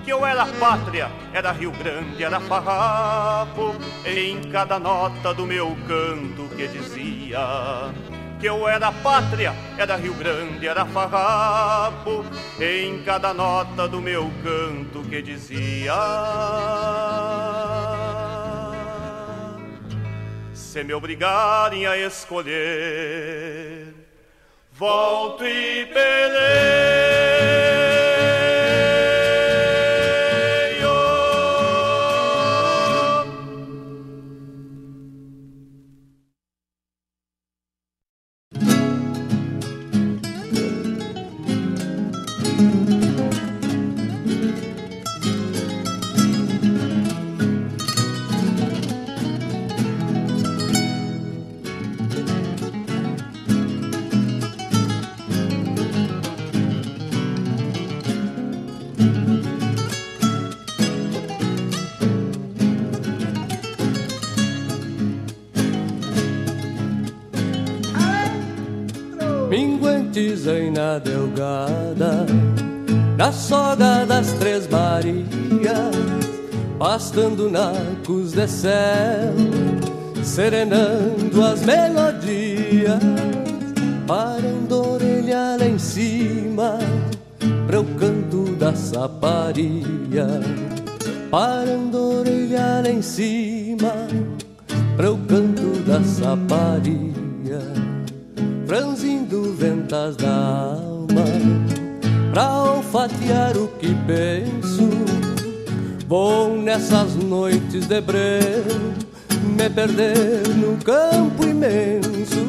[0.04, 3.76] que eu era pátria, era Rio Grande, era farrapo.
[4.06, 7.40] Em cada nota do meu canto que dizia
[8.40, 12.26] que eu era pátria, era Rio Grande, era farrapo,
[12.60, 15.94] em cada nota do meu canto que dizia.
[20.53, 23.94] Se me obrigarem a escolher,
[24.72, 27.78] volto e peleio.
[70.20, 72.26] Minguantes em na delgada
[73.18, 75.26] Na soga das Três Marias
[76.78, 79.34] Pastando nacos de céu
[80.22, 83.00] Serenando as melodias
[84.06, 86.78] Parando orelha lá em cima
[87.66, 90.28] Para o canto da saparia.
[91.32, 93.94] Parando orelha lá em cima
[94.98, 97.89] Para o canto da saparia
[98.70, 101.26] franzindo ventas da alma,
[102.32, 104.88] pra olfatear o que penso.
[106.08, 108.64] Vou nessas noites de breu
[109.58, 112.46] me perder no campo imenso,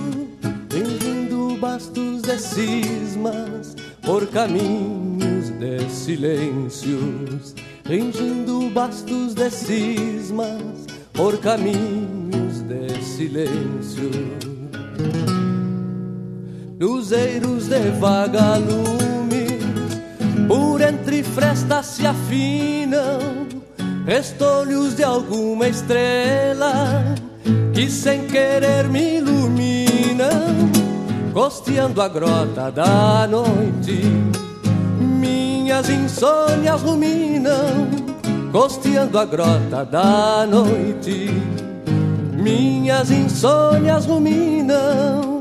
[0.69, 7.55] fingindo bastos de cismas por caminhos de silêncios,
[7.87, 14.51] fingindo bastos de cismas por caminhos de silêncios
[16.81, 19.61] luzeiros de vagalumes,
[20.48, 23.47] por entre frestas se afinam,
[24.07, 27.05] restolhos de alguma estrela
[27.74, 30.70] que sem querer me iluminam,
[31.35, 34.01] costeando a grota da noite.
[34.98, 37.89] Minhas insônias ruminam,
[38.51, 41.28] costeando a grota da noite.
[42.32, 45.40] Minhas insônias ruminam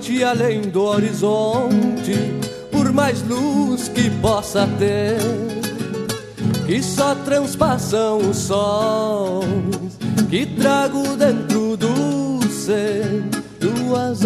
[0.00, 2.40] noite além do horizonte,
[2.72, 5.18] por mais luz que possa ter,
[6.66, 9.98] que só transpassam os sons
[10.30, 13.22] que trago dentro do ser.
[13.60, 14.24] Duas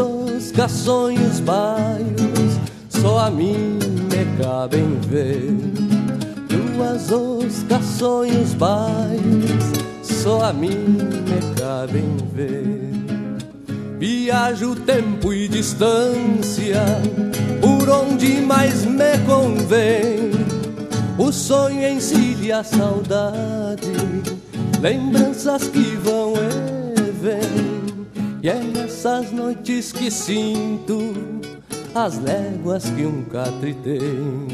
[0.71, 3.79] sonhos baios, só a mim
[4.11, 5.57] me cabem ver.
[6.49, 7.11] Duas
[7.99, 12.94] sonhos baios, só a mim me cabem ver.
[14.07, 16.85] Viajo tempo e distância
[17.59, 20.31] por onde mais me convém.
[21.17, 23.89] O sonho encilha a saudade,
[24.83, 28.07] lembranças que vão e vêm.
[28.43, 31.15] E é nessas noites que sinto
[31.95, 34.49] as léguas que um catre tem.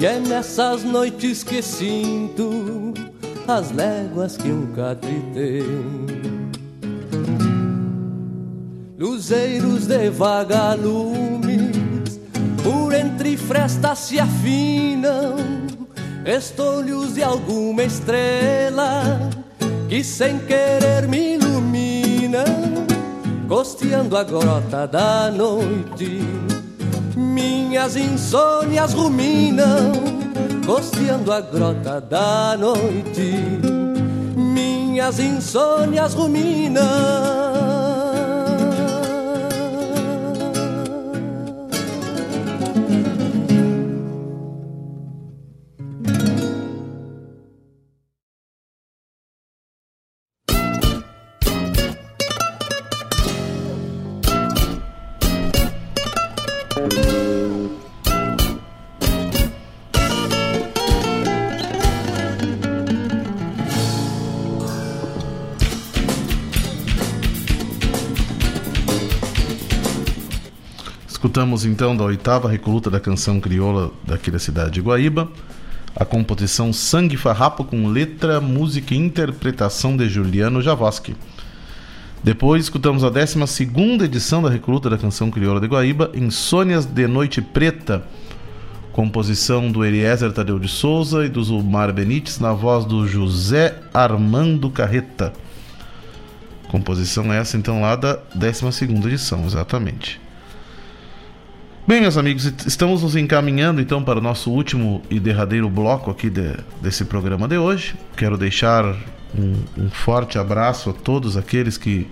[0.00, 2.94] E é nessas noites que sinto
[3.46, 6.29] as léguas que um catre tem.
[9.00, 11.74] Luzeiros de vagalumes,
[12.62, 15.36] por entre frestas se afinam,
[16.26, 19.30] estolhos de alguma estrela
[19.88, 22.44] que sem querer me ilumina,
[23.48, 26.20] costeando a grota da noite.
[27.16, 29.92] Minhas insônias ruminam,
[30.66, 33.32] costeando a grota da noite.
[34.36, 37.39] Minhas insônias ruminam.
[71.30, 75.30] Escutamos então da oitava recoluta da canção crioula daqui da cidade de Guaíba,
[75.94, 81.14] a composição Sangue Farrapo com letra, música e interpretação de Juliano Javoski.
[82.24, 83.38] Depois escutamos a 12
[84.02, 88.02] edição da recoluta da canção crioula de Guaíba, Insônias de Noite Preta,
[88.90, 94.68] composição do Eliezer Tadeu de Souza e do Zulmar Benites, na voz do José Armando
[94.68, 95.32] Carreta.
[96.66, 100.29] Composição essa então lá da 12 edição, exatamente.
[101.90, 106.30] Bem, meus amigos, estamos nos encaminhando então para o nosso último e derradeiro bloco aqui
[106.30, 107.96] de, desse programa de hoje.
[108.16, 108.84] Quero deixar
[109.36, 112.06] um, um, forte abraço a todos aqueles que,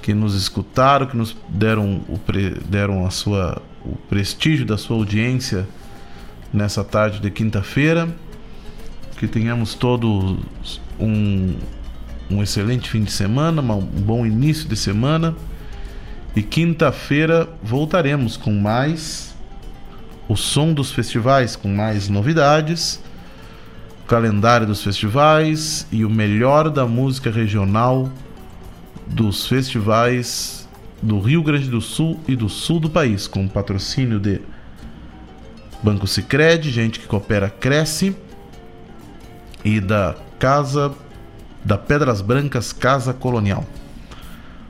[0.00, 2.20] que nos escutaram, que nos deram, o,
[2.68, 5.66] deram a sua, o prestígio da sua audiência
[6.52, 8.08] nessa tarde de quinta-feira.
[9.18, 11.56] Que tenhamos todos um,
[12.30, 15.34] um excelente fim de semana, um bom início de semana
[16.36, 19.34] e quinta-feira voltaremos com mais
[20.28, 23.02] o som dos festivais, com mais novidades,
[24.04, 28.10] o calendário dos festivais e o melhor da música regional
[29.06, 30.68] dos festivais
[31.02, 34.40] do Rio Grande do Sul e do sul do país, com patrocínio de
[35.82, 38.14] Banco Sicredi, gente que coopera cresce
[39.64, 40.94] e da Casa
[41.64, 43.64] da Pedras Brancas Casa Colonial.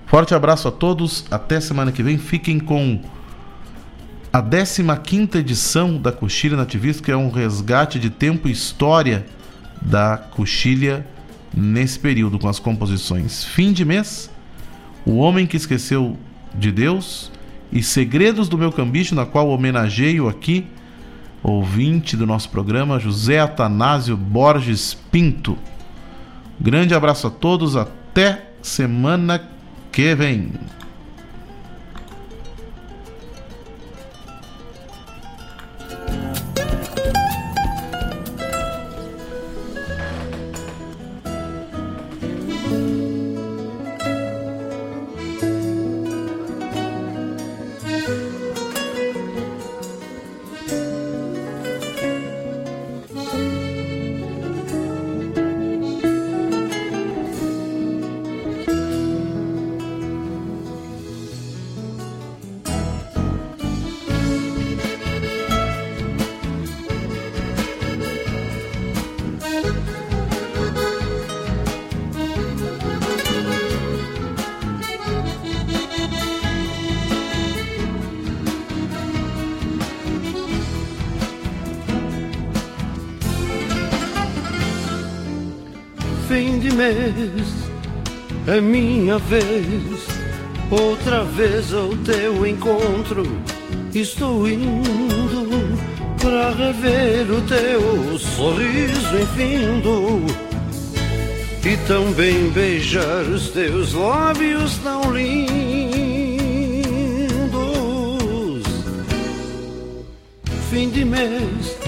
[0.07, 2.17] Forte abraço a todos, até semana que vem.
[2.17, 3.01] Fiquem com
[4.33, 4.41] a
[4.97, 9.27] 15 edição da Coxilha Nativista, que é um resgate de tempo e história
[9.83, 11.05] da coxilha
[11.53, 14.31] nesse período, com as composições Fim de Mês,
[15.05, 16.17] O Homem que Esqueceu
[16.55, 17.33] de Deus
[17.73, 20.67] e Segredos do Meu Cambicho, na qual homenageio aqui,
[21.43, 25.59] ouvinte do nosso programa, José Atanásio Borges Pinto.
[26.61, 29.56] Grande abraço a todos, até semana que
[29.97, 30.15] que
[86.77, 87.45] vem.
[88.47, 90.07] é minha vez,
[90.71, 93.25] outra vez ao teu encontro.
[93.95, 95.79] Estou indo
[96.21, 100.47] para rever o teu sorriso infindo
[101.65, 105.57] e também beijar os teus lábios tão lindos.
[110.71, 111.79] Fim de mês,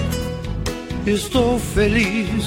[1.05, 2.45] estou feliz,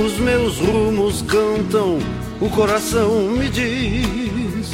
[0.00, 1.98] os meus rumos cantam
[2.40, 4.70] o coração me diz: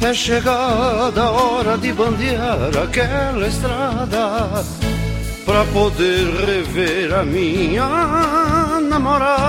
[0.00, 4.64] é chegada a hora de bandear aquela estrada
[5.44, 9.46] para poder rever a minha namorada.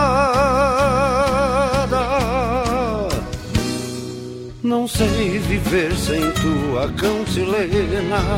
[4.62, 8.38] Não sei viver sem tua cantilena,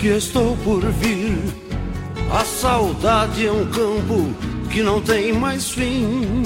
[0.00, 1.38] Que estou por vir,
[2.32, 4.34] a saudade é um campo
[4.70, 6.42] que não tem mais fim.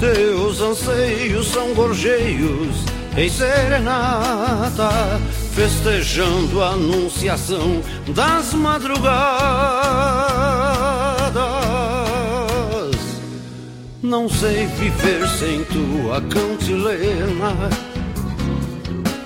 [0.00, 2.84] Teus anseios são gorjeios
[3.16, 4.90] em serenata,
[5.54, 9.04] festejando a anunciação das madrugadas.
[14.02, 17.93] Não sei viver sem tua cantilena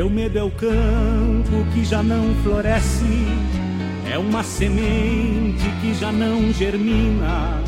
[0.00, 3.04] Meu medo é o campo que já não floresce,
[4.10, 7.60] é uma semente que já não germina,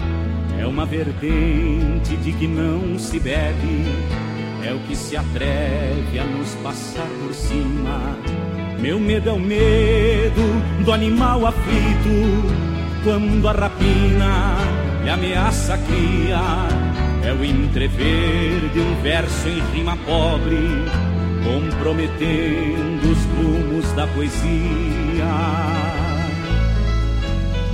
[0.58, 3.84] é uma vertente de que não se bebe,
[4.64, 8.16] é o que se atreve a nos passar por cima.
[8.80, 12.48] Meu medo é o medo do animal aflito,
[13.04, 14.56] quando a rapina
[15.04, 16.40] lhe ameaça cria,
[17.28, 21.11] é o entrever de um verso em rima pobre
[21.44, 24.42] comprometendo os rumos da poesia.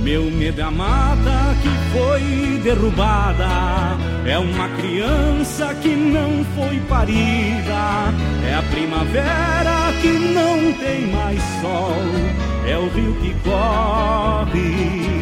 [0.01, 8.13] Meu medo é a mata que foi derrubada, é uma criança que não foi parida,
[8.49, 11.93] é a primavera que não tem mais sol,
[12.65, 15.19] é o rio que corre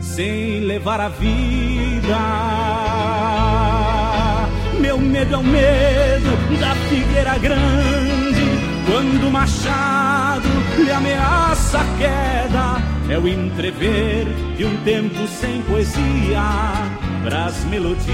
[0.00, 2.85] sem levar a vida.
[5.06, 8.44] Medo é o medo da figueira grande,
[8.86, 13.12] quando o machado lhe ameaça a queda.
[13.12, 14.26] É o entrever
[14.56, 16.42] de um tempo sem poesia
[17.24, 18.06] pras melodias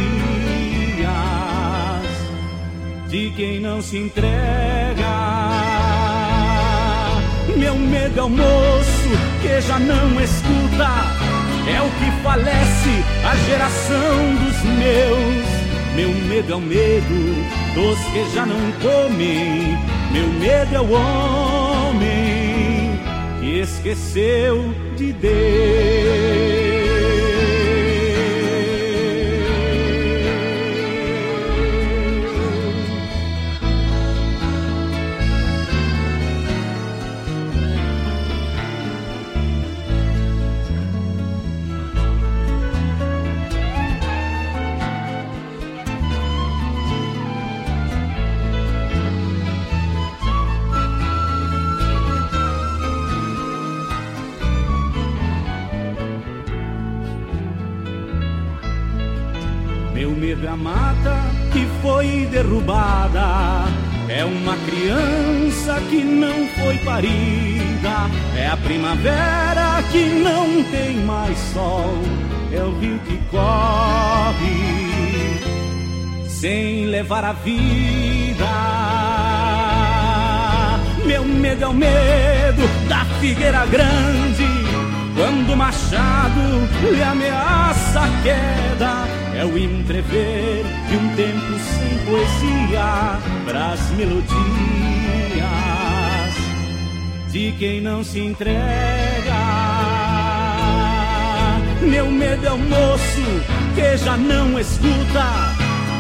[3.09, 5.13] de quem não se entrega.
[7.57, 9.09] Meu medo é o moço
[9.41, 10.91] que já não escuta,
[11.69, 15.52] é o que falece a geração dos meus.
[15.95, 17.15] Meu medo é o medo
[17.75, 19.77] dos que já não comem.
[20.13, 22.99] Meu medo é o homem
[23.41, 26.32] que esqueceu de Deus.
[68.37, 71.95] É a primavera que não tem mais sol.
[72.53, 74.83] É o rio que corre
[76.29, 78.47] sem levar a vida.
[81.07, 84.47] Meu medo é o medo da figueira grande.
[85.17, 86.41] Quando o machado
[86.93, 94.92] lhe ameaça a queda, é o entrever de um tempo sem poesia pras melodias
[97.33, 98.61] de quem não se entrega.
[101.81, 103.23] Meu medo é o moço
[103.75, 105.55] que já não escuta,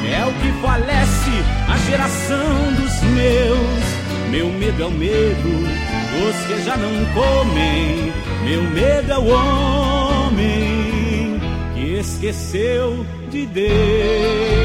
[0.06, 1.30] é o que falece
[1.68, 3.82] a geração dos meus.
[4.30, 5.48] Meu medo é o medo
[6.12, 8.12] dos que já não comem,
[8.44, 11.40] meu medo é o homem
[11.74, 14.61] que esqueceu de Deus.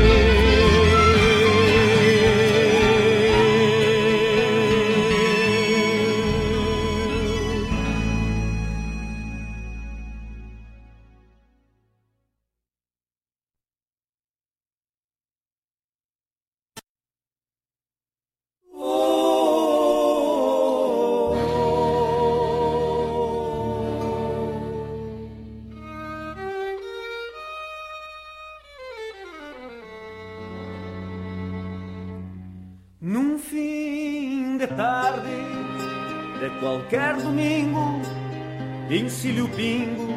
[39.18, 40.15] Encilho o pingo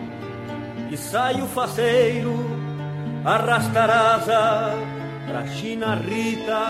[0.90, 2.34] e saio faceiro,
[3.24, 4.74] arrastar asa
[5.26, 6.60] pra China Rita,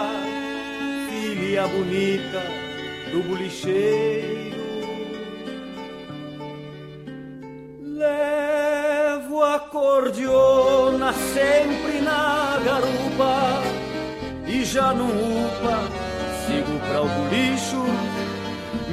[1.08, 2.40] filha bonita
[3.10, 4.60] do bolicheiro.
[7.82, 13.60] Levo a cordiona sempre na garupa
[14.46, 15.80] e já no upa
[16.46, 17.84] sigo pra o bolicho.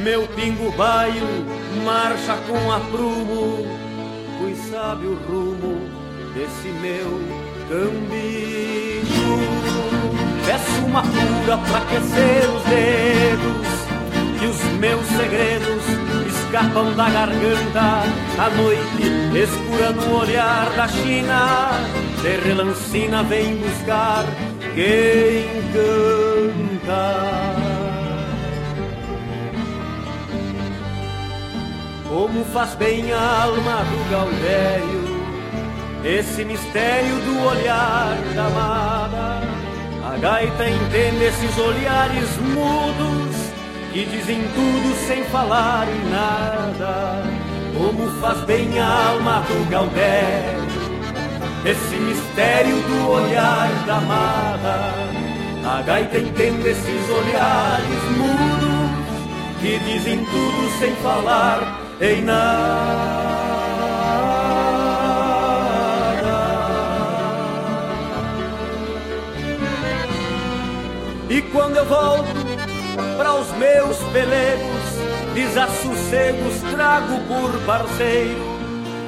[0.04, 3.66] Meu pingo baio marcha com aprumo,
[4.40, 5.80] pois sabe o rumo
[6.34, 7.22] desse meu
[7.70, 9.08] cambicho.
[10.46, 13.68] Peço uma cura pra aquecer os dedos,
[14.40, 15.84] que os meus segredos
[16.28, 18.04] escapam da garganta.
[18.38, 19.04] A noite
[19.36, 21.72] escura no olhar da China,
[22.22, 24.26] de relancina vem buscar
[24.74, 27.67] quem canta.
[32.18, 35.04] Como faz bem a alma do Gaudério
[36.04, 39.42] Esse mistério do olhar da amada.
[40.04, 43.36] A gaita entende esses olhares mudos
[43.94, 47.22] Que dizem tudo sem falar em nada.
[47.78, 50.66] Como faz bem a alma do Gaudério
[51.64, 54.92] Esse mistério do olhar da amada.
[55.70, 58.58] A gaita entende esses olhares mudos
[59.62, 63.18] que dizem tudo sem falar em nada.
[71.30, 72.28] E quando eu volto
[73.18, 78.58] para os meus pelegos, desassossegos trago por parceiro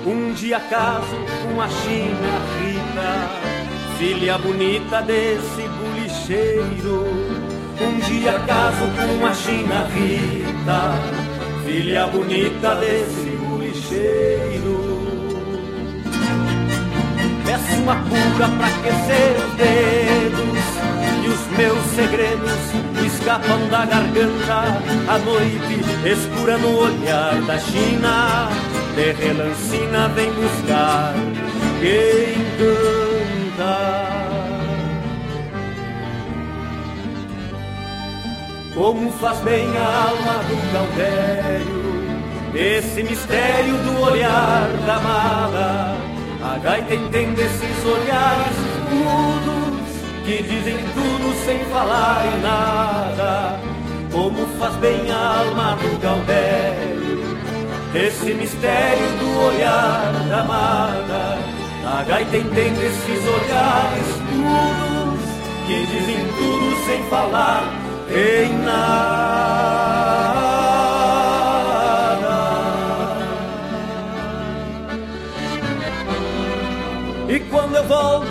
[0.05, 7.05] um dia caso com a China Rita, filha bonita desse bolicheiro.
[7.81, 11.28] Um dia caso com a China Rita,
[11.69, 14.79] filha bonita desse bolicheiro.
[17.45, 20.63] Peço uma cura pra aquecer os dedos
[21.23, 22.59] e os meus segredos
[23.05, 24.81] escapam da garganta.
[25.07, 28.49] A noite escura no olhar da China,
[28.95, 31.13] de relancina vem buscar
[31.79, 34.18] quem canta.
[38.79, 41.67] Como faz bem a alma do Gaudério
[42.55, 45.95] Esse mistério do olhar da amada
[46.41, 48.55] A gaita entende esses olhares
[48.89, 53.59] mudos Que dizem tudo sem falar em nada.
[54.13, 57.19] Como faz bem a alma do Gaudério
[57.93, 61.37] Esse mistério do olhar da amada
[61.85, 65.19] A gaita entende esses olhares mudos
[65.67, 69.09] Que dizem tudo sem falar em nada.
[77.27, 78.27] E quando eu volto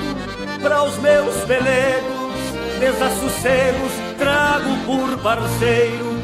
[0.61, 2.35] para os meus pelegos,
[2.81, 6.19] desassossegos, trago por parceiro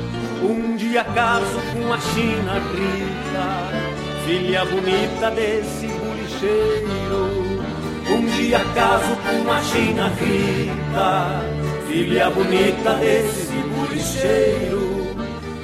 [0.45, 7.65] um dia caso com a China rica, filha bonita desse bolicheiro.
[8.11, 11.64] Um dia caso com a China rica,
[11.95, 14.81] filha bonita desse bolicheiro.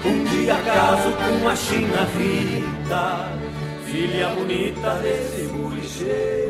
[0.05, 3.33] Um dia caso com a China Rita,
[3.85, 6.50] filha bonita desse bolicheiro.